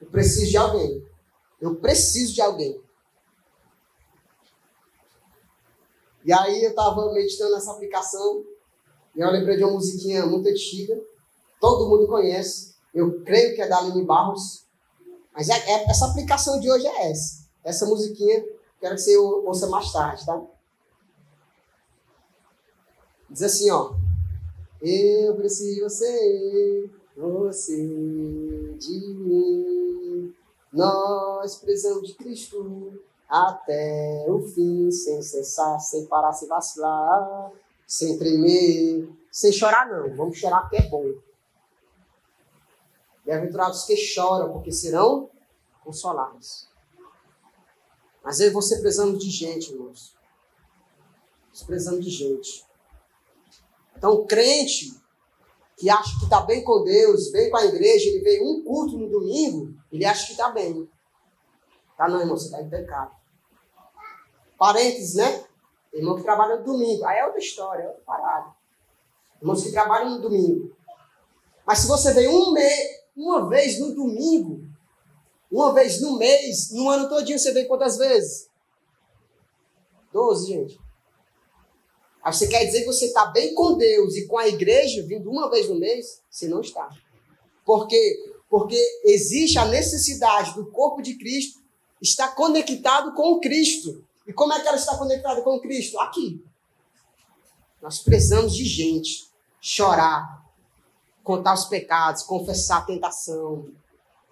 Eu 0.00 0.06
preciso 0.06 0.50
de 0.50 0.56
alguém. 0.56 1.02
Eu 1.60 1.76
preciso 1.76 2.32
de 2.32 2.40
alguém. 2.40 2.85
E 6.26 6.32
aí 6.32 6.64
eu 6.64 6.70
estava 6.70 7.12
meditando 7.12 7.52
nessa 7.52 7.70
aplicação 7.70 8.44
e 9.14 9.20
eu 9.20 9.30
lembrei 9.30 9.56
de 9.56 9.62
uma 9.62 9.74
musiquinha 9.74 10.26
muito 10.26 10.48
antiga, 10.48 11.00
todo 11.60 11.88
mundo 11.88 12.08
conhece, 12.08 12.74
eu 12.92 13.22
creio 13.22 13.54
que 13.54 13.62
é 13.62 13.68
da 13.68 13.78
Aline 13.78 14.04
Barros, 14.04 14.66
mas 15.32 15.48
é, 15.48 15.54
é, 15.54 15.88
essa 15.88 16.06
aplicação 16.06 16.58
de 16.58 16.68
hoje 16.68 16.84
é 16.84 17.10
essa. 17.10 17.46
Essa 17.62 17.86
musiquinha, 17.86 18.44
quero 18.80 18.96
que 18.96 19.02
você 19.02 19.16
ouça 19.16 19.68
mais 19.68 19.92
tarde, 19.92 20.26
tá? 20.26 20.42
Diz 23.30 23.42
assim, 23.42 23.70
ó. 23.70 23.94
Eu 24.82 25.36
preciso 25.36 25.84
você, 25.84 26.90
você 27.16 27.76
de 28.78 29.14
mim. 29.14 30.34
Nós 30.72 31.56
precisamos 31.56 32.08
de 32.08 32.14
Cristo 32.14 33.00
até 33.28 34.26
o 34.28 34.40
fim, 34.40 34.90
sem 34.90 35.20
cessar, 35.22 35.80
sem 35.80 36.06
parar, 36.06 36.32
sem 36.32 36.48
vacilar, 36.48 37.52
sem 37.86 38.18
tremer, 38.18 39.08
sem 39.30 39.52
chorar 39.52 39.88
não. 39.88 40.14
Vamos 40.16 40.38
chorar 40.38 40.62
porque 40.62 40.76
é 40.76 40.88
bom. 40.88 41.04
Bem-aventurados 43.24 43.84
que 43.84 43.96
choram, 43.96 44.52
porque 44.52 44.70
serão 44.70 45.28
consolados. 45.82 46.68
Mas 48.22 48.40
eu 48.40 48.48
e 48.48 48.52
você 48.52 48.80
precisamos 48.80 49.18
de 49.18 49.30
gente, 49.30 49.72
irmãos. 49.72 50.14
Nós 51.48 51.62
precisamos 51.62 52.04
de 52.04 52.10
gente. 52.10 52.64
Então, 53.96 54.26
crente 54.26 54.94
que 55.76 55.90
acha 55.90 56.18
que 56.18 56.24
está 56.24 56.40
bem 56.40 56.64
com 56.64 56.82
Deus, 56.82 57.30
vem 57.30 57.50
com 57.50 57.56
a 57.56 57.64
igreja, 57.66 58.08
ele 58.08 58.20
vem 58.20 58.42
um 58.42 58.64
culto 58.64 58.96
no 58.96 59.08
domingo, 59.08 59.74
ele 59.92 60.04
acha 60.04 60.26
que 60.26 60.32
está 60.32 60.50
bem. 60.50 60.88
Tá 61.96 62.08
não, 62.08 62.20
irmão, 62.20 62.36
você 62.36 62.54
em 62.60 62.68
pecado. 62.68 63.10
Parênteses, 64.58 65.14
né? 65.14 65.44
Irmão 65.92 66.16
que 66.16 66.22
trabalha 66.22 66.56
no 66.56 66.64
domingo. 66.64 67.04
Aí 67.04 67.18
é 67.18 67.24
outra 67.24 67.40
história, 67.40 67.82
é 67.82 67.88
outra 67.88 68.02
parada. 68.04 68.54
Irmãos 69.40 69.62
que 69.62 69.72
trabalham 69.72 70.10
no 70.10 70.20
domingo. 70.20 70.76
Mas 71.66 71.80
se 71.80 71.88
você 71.88 72.12
vem 72.12 72.28
um 72.28 72.52
mês, 72.52 73.00
uma 73.16 73.48
vez 73.48 73.80
no 73.80 73.94
domingo, 73.94 74.62
uma 75.50 75.72
vez 75.72 76.00
no 76.00 76.18
mês, 76.18 76.70
no 76.72 76.88
ano 76.90 77.08
todinho, 77.08 77.38
você 77.38 77.52
vem 77.52 77.66
quantas 77.66 77.96
vezes? 77.96 78.48
Doze, 80.12 80.46
gente. 80.46 80.78
Aí 82.22 82.32
você 82.32 82.46
quer 82.46 82.64
dizer 82.64 82.80
que 82.80 82.86
você 82.86 83.06
está 83.06 83.26
bem 83.26 83.54
com 83.54 83.76
Deus 83.76 84.16
e 84.16 84.26
com 84.26 84.36
a 84.36 84.48
igreja, 84.48 85.02
vindo 85.06 85.30
uma 85.30 85.50
vez 85.50 85.68
no 85.68 85.78
mês? 85.78 86.22
Você 86.28 86.48
não 86.48 86.60
está. 86.60 86.88
Por 87.64 87.86
quê? 87.86 88.34
Porque 88.48 88.78
existe 89.04 89.58
a 89.58 89.64
necessidade 89.64 90.54
do 90.54 90.70
corpo 90.70 91.02
de 91.02 91.16
Cristo 91.16 91.65
está 92.00 92.28
conectado 92.28 93.14
com 93.14 93.40
Cristo. 93.40 94.04
E 94.26 94.32
como 94.32 94.52
é 94.52 94.60
que 94.60 94.66
ela 94.66 94.76
está 94.76 94.96
conectada 94.96 95.42
com 95.42 95.60
Cristo? 95.60 95.98
Aqui. 96.00 96.44
Nós 97.80 97.98
precisamos 97.98 98.54
de 98.54 98.64
gente 98.64 99.30
chorar, 99.60 100.44
contar 101.22 101.54
os 101.54 101.64
pecados, 101.66 102.22
confessar 102.22 102.78
a 102.78 102.84
tentação, 102.84 103.68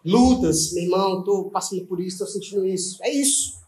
lutas. 0.04 0.72
Meu 0.72 0.84
irmão, 0.84 1.20
estou 1.20 1.50
passando 1.50 1.86
por 1.86 2.00
isso, 2.00 2.16
estou 2.16 2.26
sentindo 2.26 2.66
isso. 2.66 3.02
É 3.02 3.10
isso. 3.10 3.62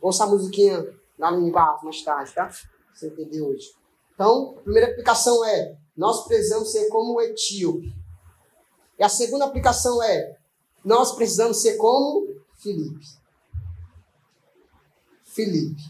Ouça 0.00 0.24
a 0.24 0.26
musiquinha 0.26 0.86
lá 1.18 1.30
no 1.30 1.46
embaixo 1.46 1.84
mais 1.84 2.02
tarde, 2.02 2.32
tá? 2.34 2.50
Você 2.94 3.06
entender 3.06 3.40
hoje. 3.40 3.72
Então, 4.14 4.56
a 4.58 4.62
primeira 4.62 4.90
aplicação 4.90 5.44
é: 5.44 5.76
nós 5.96 6.26
precisamos 6.26 6.70
ser 6.70 6.88
como 6.88 7.14
o 7.14 7.20
etíope. 7.20 7.94
E 8.98 9.04
a 9.04 9.08
segunda 9.08 9.44
aplicação 9.44 10.02
é: 10.02 10.36
nós 10.84 11.12
precisamos 11.12 11.62
ser 11.62 11.76
como 11.76 12.31
Filipe. 12.62 13.06
Filipe. 15.24 15.82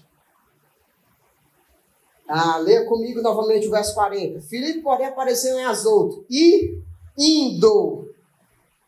Ah, 2.26 2.56
leia 2.56 2.86
comigo 2.86 3.20
novamente 3.20 3.68
o 3.68 3.70
verso 3.70 3.92
40. 3.94 4.40
Filipe, 4.42 4.80
porém, 4.80 5.06
apareceu 5.06 5.58
em 5.58 5.64
Azoto 5.64 6.24
e, 6.30 6.80
indo 7.18 8.10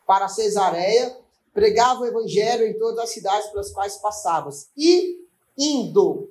para 0.07 0.29
Cesareia, 0.29 1.15
pregava 1.53 2.01
o 2.01 2.07
evangelho 2.07 2.67
em 2.67 2.79
todas 2.79 3.01
as 3.01 3.11
cidades 3.11 3.51
pelas 3.51 3.71
quais 3.71 3.99
passavas. 3.99 4.71
E, 4.77 5.23
indo. 5.59 6.31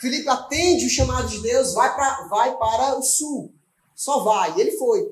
Filipe 0.00 0.28
atende 0.28 0.86
o 0.86 0.90
chamado 0.90 1.28
de 1.28 1.42
Deus, 1.42 1.74
vai, 1.74 1.94
pra, 1.94 2.26
vai 2.28 2.56
para 2.56 2.98
o 2.98 3.02
sul. 3.02 3.52
Só 3.94 4.20
vai. 4.20 4.58
Ele 4.58 4.72
foi. 4.72 5.10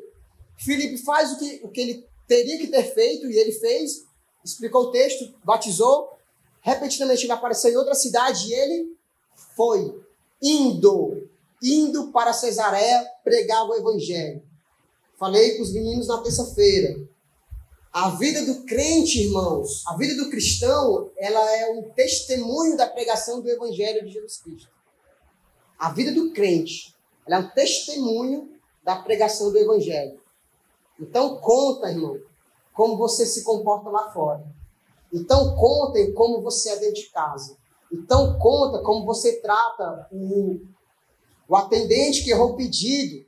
Filipe 0.56 0.98
faz 0.98 1.32
o 1.32 1.38
que, 1.38 1.60
o 1.62 1.68
que 1.68 1.80
ele 1.80 2.08
teria 2.26 2.58
que 2.58 2.68
ter 2.68 2.94
feito 2.94 3.30
e 3.30 3.36
ele 3.36 3.52
fez 3.52 4.06
explicou 4.44 4.82
o 4.82 4.90
texto, 4.90 5.34
batizou, 5.42 6.10
repetidamente 6.60 7.24
ele 7.24 7.32
apareceu 7.32 7.70
em 7.70 7.76
outra 7.76 7.94
cidade 7.94 8.48
e 8.48 8.54
ele 8.54 8.96
foi 9.56 10.00
indo, 10.42 11.28
indo 11.62 12.12
para 12.12 12.32
Cesareia 12.32 13.04
pregar 13.22 13.66
o 13.66 13.74
evangelho. 13.74 14.42
Falei 15.18 15.56
com 15.56 15.62
os 15.62 15.72
meninos 15.72 16.08
na 16.08 16.18
terça-feira. 16.18 16.96
A 17.92 18.10
vida 18.10 18.44
do 18.44 18.64
crente, 18.64 19.22
irmãos, 19.22 19.86
a 19.86 19.96
vida 19.96 20.16
do 20.16 20.28
cristão, 20.28 21.10
ela 21.16 21.56
é 21.56 21.70
um 21.70 21.90
testemunho 21.90 22.76
da 22.76 22.88
pregação 22.88 23.40
do 23.40 23.48
evangelho 23.48 24.04
de 24.04 24.12
Jesus 24.12 24.38
Cristo. 24.38 24.68
A 25.78 25.92
vida 25.92 26.12
do 26.12 26.32
crente, 26.32 26.94
ela 27.26 27.36
é 27.36 27.38
um 27.38 27.50
testemunho 27.50 28.52
da 28.82 28.96
pregação 28.96 29.52
do 29.52 29.58
evangelho. 29.58 30.20
Então 30.98 31.36
conta, 31.36 31.88
irmão, 31.88 32.20
como 32.74 32.96
você 32.96 33.24
se 33.24 33.44
comporta 33.44 33.88
lá 33.88 34.10
fora. 34.10 34.44
Então 35.12 35.54
contem 35.54 36.12
como 36.12 36.42
você 36.42 36.70
é 36.70 36.76
dentro 36.76 36.96
de 36.96 37.10
casa. 37.10 37.56
Então 37.90 38.36
conta 38.38 38.80
como 38.80 39.06
você 39.06 39.40
trata 39.40 40.08
o, 40.10 40.60
o 41.48 41.56
atendente 41.56 42.24
que 42.24 42.30
errou 42.30 42.50
o 42.50 42.56
pedido. 42.56 43.24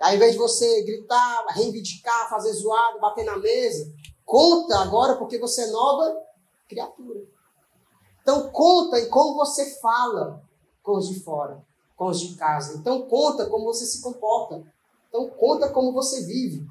Ao 0.00 0.14
invés 0.14 0.32
de 0.32 0.38
você 0.38 0.82
gritar, 0.82 1.46
reivindicar, 1.50 2.28
fazer 2.28 2.52
zoado, 2.52 3.00
bater 3.00 3.24
na 3.24 3.38
mesa, 3.38 3.92
conta 4.26 4.78
agora 4.78 5.16
porque 5.16 5.38
você 5.38 5.62
é 5.62 5.70
nova 5.70 6.20
criatura. 6.68 7.20
Então 8.22 8.50
conta 8.50 8.98
em 8.98 9.08
como 9.08 9.36
você 9.36 9.78
fala 9.80 10.42
com 10.82 10.98
os 10.98 11.08
de 11.08 11.20
fora, 11.20 11.64
com 11.96 12.06
os 12.06 12.20
de 12.20 12.34
casa. 12.34 12.76
Então 12.78 13.02
conta 13.02 13.46
como 13.46 13.64
você 13.64 13.86
se 13.86 14.02
comporta. 14.02 14.62
Então 15.08 15.28
conta 15.30 15.68
como 15.68 15.92
você 15.92 16.24
vive. 16.24 16.66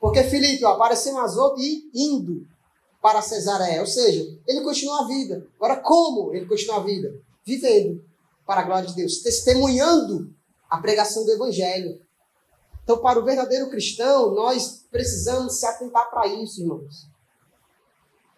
Porque 0.00 0.22
Filipe 0.22 0.64
ó, 0.64 0.74
apareceu 0.74 1.12
em 1.12 1.18
Azoto 1.18 1.60
e 1.60 1.90
indo 1.94 2.46
para 3.00 3.22
Cesareia. 3.22 3.80
Ou 3.80 3.86
seja, 3.86 4.38
ele 4.46 4.60
continua 4.62 5.02
a 5.02 5.06
vida. 5.06 5.46
Agora, 5.56 5.76
como 5.76 6.32
ele 6.34 6.46
continua 6.46 6.76
a 6.76 6.84
vida? 6.84 7.20
Vivendo 7.44 8.04
para 8.46 8.60
a 8.60 8.64
glória 8.64 8.88
de 8.88 8.94
Deus, 8.94 9.18
testemunhando 9.18 10.34
a 10.70 10.78
pregação 10.78 11.24
do 11.24 11.32
Evangelho. 11.32 12.00
Então, 12.82 12.98
para 12.98 13.18
o 13.18 13.24
verdadeiro 13.24 13.68
cristão, 13.68 14.34
nós 14.34 14.86
precisamos 14.90 15.58
se 15.58 15.66
atentar 15.66 16.10
para 16.10 16.26
isso, 16.26 16.62
irmãos. 16.62 17.06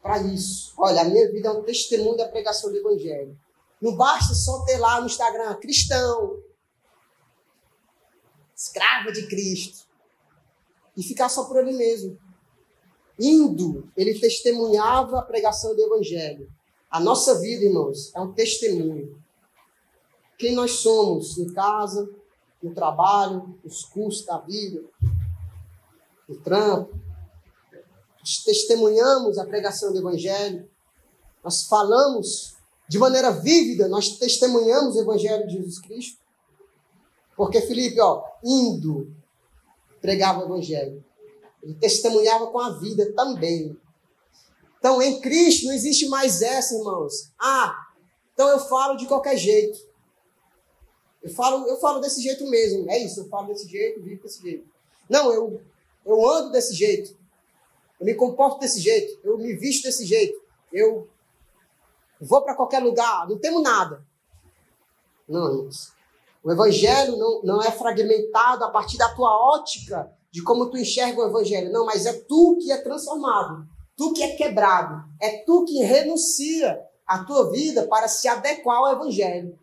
Para 0.02 0.18
isso. 0.18 0.72
Olha, 0.76 1.02
a 1.02 1.04
minha 1.04 1.30
vida 1.30 1.48
é 1.48 1.52
um 1.52 1.62
testemunho 1.62 2.16
da 2.16 2.26
pregação 2.26 2.70
do 2.70 2.76
Evangelho. 2.76 3.38
Não 3.80 3.94
basta 3.96 4.34
só 4.34 4.64
ter 4.64 4.78
lá 4.78 5.00
no 5.00 5.06
Instagram 5.06 5.54
cristão, 5.54 6.36
escravo 8.54 9.12
de 9.12 9.26
Cristo, 9.26 9.86
e 11.00 11.02
ficar 11.02 11.30
só 11.30 11.44
por 11.44 11.56
ele 11.56 11.72
mesmo. 11.72 12.18
Indo, 13.18 13.90
ele 13.96 14.20
testemunhava 14.20 15.18
a 15.18 15.22
pregação 15.22 15.74
do 15.74 15.80
Evangelho. 15.80 16.46
A 16.90 17.00
nossa 17.00 17.40
vida, 17.40 17.64
irmãos, 17.64 18.14
é 18.14 18.20
um 18.20 18.34
testemunho. 18.34 19.18
Quem 20.36 20.54
nós 20.54 20.72
somos 20.72 21.38
em 21.38 21.50
casa, 21.54 22.06
no 22.62 22.74
trabalho, 22.74 23.58
nos 23.64 23.82
cursos 23.82 24.26
da 24.26 24.36
vida, 24.40 24.84
no 26.28 26.36
trampo. 26.36 26.94
Nós 28.18 28.42
testemunhamos 28.44 29.38
a 29.38 29.46
pregação 29.46 29.94
do 29.94 30.00
Evangelho. 30.00 30.68
Nós 31.42 31.62
falamos 31.62 32.56
de 32.86 32.98
maneira 32.98 33.30
vívida, 33.30 33.88
nós 33.88 34.18
testemunhamos 34.18 34.96
o 34.96 35.00
Evangelho 35.00 35.46
de 35.46 35.54
Jesus 35.54 35.78
Cristo. 35.80 36.18
Porque 37.34 37.62
Felipe, 37.62 37.98
ó, 38.02 38.22
indo, 38.44 39.18
pregava 40.00 40.40
o 40.40 40.44
Evangelho. 40.44 41.04
Ele 41.62 41.74
testemunhava 41.74 42.46
com 42.48 42.58
a 42.58 42.78
vida 42.78 43.12
também. 43.12 43.76
Então, 44.78 45.00
em 45.02 45.20
Cristo 45.20 45.66
não 45.66 45.74
existe 45.74 46.08
mais 46.08 46.40
essa, 46.40 46.74
irmãos. 46.74 47.30
Ah, 47.38 47.76
então 48.32 48.48
eu 48.48 48.58
falo 48.58 48.96
de 48.96 49.06
qualquer 49.06 49.36
jeito. 49.36 49.78
Eu 51.22 51.30
falo, 51.30 51.66
eu 51.68 51.76
falo 51.78 52.00
desse 52.00 52.22
jeito 52.22 52.48
mesmo. 52.48 52.90
É 52.90 52.98
isso, 52.98 53.20
eu 53.20 53.28
falo 53.28 53.48
desse 53.48 53.68
jeito, 53.68 54.02
vivo 54.02 54.22
desse 54.22 54.40
jeito. 54.40 54.66
Não, 55.08 55.30
eu, 55.32 55.60
eu 56.06 56.30
ando 56.30 56.50
desse 56.50 56.74
jeito. 56.74 57.14
Eu 57.98 58.06
me 58.06 58.14
comporto 58.14 58.58
desse 58.58 58.80
jeito. 58.80 59.20
Eu 59.22 59.36
me 59.36 59.54
visto 59.54 59.82
desse 59.82 60.06
jeito. 60.06 60.40
Eu 60.72 61.06
vou 62.18 62.40
para 62.42 62.54
qualquer 62.54 62.78
lugar. 62.78 63.28
Não 63.28 63.38
temo 63.38 63.60
nada. 63.60 64.02
Não, 65.28 65.46
irmãos. 65.50 65.92
O 66.42 66.50
evangelho 66.50 67.16
não, 67.16 67.42
não 67.42 67.62
é 67.62 67.70
fragmentado 67.70 68.64
a 68.64 68.70
partir 68.70 68.96
da 68.96 69.14
tua 69.14 69.30
ótica 69.54 70.10
de 70.30 70.42
como 70.42 70.70
tu 70.70 70.78
enxerga 70.78 71.20
o 71.20 71.26
evangelho. 71.26 71.72
Não, 71.72 71.84
mas 71.84 72.06
é 72.06 72.12
tu 72.12 72.56
que 72.60 72.72
é 72.72 72.78
transformado, 72.78 73.66
tu 73.96 74.12
que 74.12 74.22
é 74.22 74.36
quebrado, 74.36 75.04
é 75.20 75.38
tu 75.44 75.64
que 75.64 75.82
renuncia 75.82 76.80
a 77.06 77.24
tua 77.24 77.50
vida 77.50 77.86
para 77.88 78.08
se 78.08 78.28
adequar 78.28 78.78
ao 78.78 78.92
evangelho. 78.92 79.58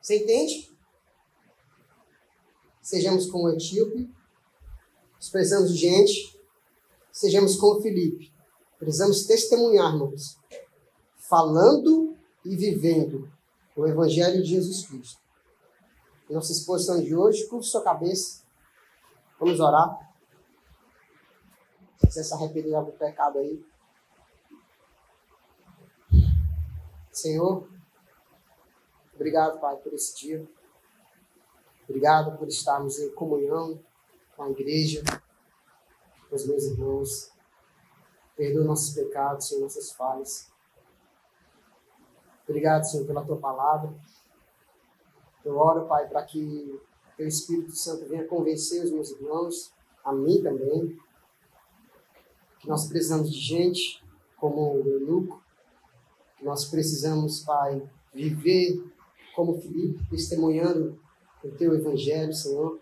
Você 0.00 0.18
entende? 0.18 0.70
Sejamos 2.80 3.26
como 3.26 3.44
o 3.44 3.50
etíope, 3.50 4.10
precisamos 5.30 5.70
de 5.70 5.76
gente, 5.76 6.40
sejamos 7.12 7.56
como 7.56 7.80
Felipe. 7.82 8.32
Precisamos 8.78 9.24
testemunhar, 9.26 9.92
irmãos, 9.92 10.38
falando 11.18 12.16
e 12.44 12.56
vivendo 12.56 13.30
o 13.76 13.86
evangelho 13.86 14.42
de 14.42 14.48
Jesus 14.48 14.86
Cristo. 14.86 15.20
Nossa 16.30 16.52
exposição 16.52 17.02
de 17.02 17.14
hoje, 17.14 17.48
curva 17.48 17.64
sua 17.64 17.82
cabeça. 17.82 18.44
Vamos 19.38 19.58
orar. 19.58 19.98
Se 21.98 22.06
quiser 22.06 22.22
se 22.22 22.34
arrepender 22.34 22.68
de 22.68 22.74
algum 22.76 22.92
pecado 22.92 23.40
aí. 23.40 23.64
Senhor, 27.10 27.68
obrigado, 29.12 29.58
Pai, 29.58 29.76
por 29.78 29.92
esse 29.92 30.16
dia. 30.16 30.48
Obrigado 31.88 32.38
por 32.38 32.46
estarmos 32.46 33.00
em 33.00 33.12
comunhão 33.12 33.82
com 34.36 34.44
a 34.44 34.50
igreja, 34.50 35.02
com 36.28 36.36
os 36.36 36.46
meus 36.46 36.62
irmãos. 36.62 37.32
Perdoa 38.36 38.64
nossos 38.64 38.94
pecados, 38.94 39.48
Senhor, 39.48 39.62
nossas 39.62 39.90
falhas. 39.92 40.48
Obrigado, 42.44 42.84
Senhor, 42.84 43.04
pela 43.04 43.24
tua 43.24 43.36
palavra. 43.36 43.92
Eu 45.44 45.56
oro, 45.56 45.86
Pai, 45.86 46.08
para 46.08 46.22
que 46.24 46.78
teu 47.16 47.26
Espírito 47.26 47.76
Santo 47.76 48.08
venha 48.08 48.26
convencer 48.26 48.84
os 48.84 48.90
meus 48.90 49.10
irmãos, 49.10 49.72
a 50.04 50.12
mim 50.12 50.42
também, 50.42 50.98
que 52.58 52.68
nós 52.68 52.86
precisamos 52.86 53.30
de 53.30 53.38
gente 53.38 54.02
como 54.36 54.74
o 54.74 54.88
Eunuco, 54.88 55.42
que 56.36 56.44
nós 56.44 56.64
precisamos, 56.64 57.40
Pai, 57.40 57.82
viver 58.12 58.82
como 59.36 59.60
Filipe, 59.60 60.02
testemunhando 60.08 60.98
o 61.44 61.50
teu 61.50 61.74
Evangelho, 61.74 62.32
Senhor. 62.32 62.80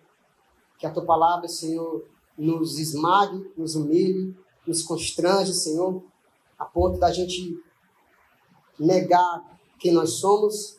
Que 0.78 0.86
a 0.86 0.92
tua 0.92 1.04
palavra, 1.04 1.48
Senhor, 1.48 2.04
nos 2.36 2.78
esmague, 2.78 3.52
nos 3.56 3.74
humilhe, 3.74 4.36
nos 4.64 4.82
constrange, 4.82 5.52
Senhor, 5.52 6.02
a 6.56 6.64
ponto 6.64 6.98
da 6.98 7.10
gente 7.10 7.60
negar 8.78 9.58
quem 9.80 9.92
nós 9.92 10.12
somos 10.14 10.77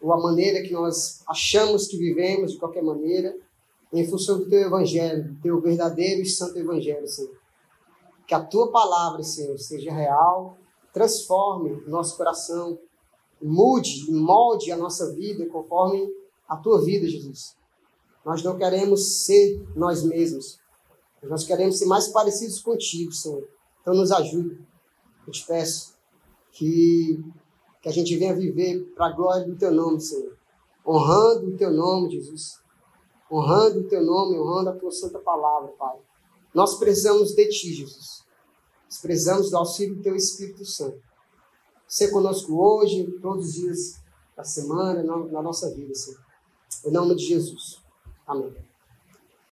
ou 0.00 0.12
a 0.12 0.20
maneira 0.20 0.62
que 0.62 0.72
nós 0.72 1.22
achamos 1.26 1.86
que 1.86 1.96
vivemos, 1.96 2.52
de 2.52 2.58
qualquer 2.58 2.82
maneira, 2.82 3.36
em 3.92 4.06
função 4.06 4.38
do 4.38 4.48
teu 4.48 4.60
evangelho, 4.60 5.32
do 5.32 5.40
teu 5.40 5.60
verdadeiro 5.60 6.20
e 6.22 6.26
santo 6.26 6.58
evangelho, 6.58 7.06
Senhor. 7.06 7.36
Que 8.26 8.34
a 8.34 8.44
tua 8.44 8.70
palavra, 8.70 9.22
Senhor, 9.22 9.58
seja 9.58 9.90
real, 9.90 10.58
transforme 10.92 11.72
o 11.72 11.88
nosso 11.88 12.16
coração, 12.16 12.78
mude 13.40 14.10
e 14.10 14.12
molde 14.12 14.70
a 14.70 14.76
nossa 14.76 15.12
vida 15.14 15.46
conforme 15.46 16.08
a 16.46 16.56
tua 16.56 16.84
vida, 16.84 17.08
Jesus. 17.08 17.56
Nós 18.24 18.42
não 18.42 18.58
queremos 18.58 19.24
ser 19.24 19.64
nós 19.74 20.02
mesmos, 20.02 20.58
nós 21.22 21.44
queremos 21.44 21.78
ser 21.78 21.86
mais 21.86 22.08
parecidos 22.08 22.60
contigo, 22.60 23.12
Senhor. 23.12 23.48
Então 23.80 23.94
nos 23.94 24.12
ajude. 24.12 24.58
Eu 25.26 25.32
te 25.32 25.44
peço 25.46 25.94
que 26.52 27.22
que 27.80 27.88
a 27.88 27.92
gente 27.92 28.16
venha 28.16 28.34
viver 28.34 28.80
para 28.94 29.06
a 29.06 29.12
glória 29.12 29.46
do 29.46 29.56
teu 29.56 29.72
nome, 29.72 30.00
Senhor. 30.00 30.36
Honrando 30.86 31.48
o 31.48 31.56
teu 31.56 31.70
nome, 31.70 32.10
Jesus. 32.10 32.58
Honrando 33.30 33.80
o 33.80 33.88
teu 33.88 34.02
nome, 34.02 34.38
honrando 34.38 34.70
a 34.70 34.76
tua 34.76 34.90
santa 34.90 35.18
palavra, 35.18 35.68
Pai. 35.78 35.98
Nós 36.54 36.78
precisamos 36.78 37.34
de 37.34 37.48
ti, 37.48 37.74
Jesus. 37.74 38.24
Nós 38.86 39.00
precisamos 39.00 39.50
do 39.50 39.56
auxílio 39.58 39.96
do 39.96 40.02
teu 40.02 40.16
Espírito 40.16 40.64
Santo. 40.64 41.00
Ser 41.86 42.10
conosco 42.10 42.54
hoje, 42.60 43.06
todos 43.20 43.48
os 43.48 43.54
dias 43.54 44.02
da 44.36 44.44
semana, 44.44 45.02
na 45.02 45.42
nossa 45.42 45.74
vida, 45.74 45.94
Senhor. 45.94 46.20
Em 46.86 46.90
nome 46.90 47.14
de 47.14 47.24
Jesus. 47.24 47.82
Amém. 48.26 48.67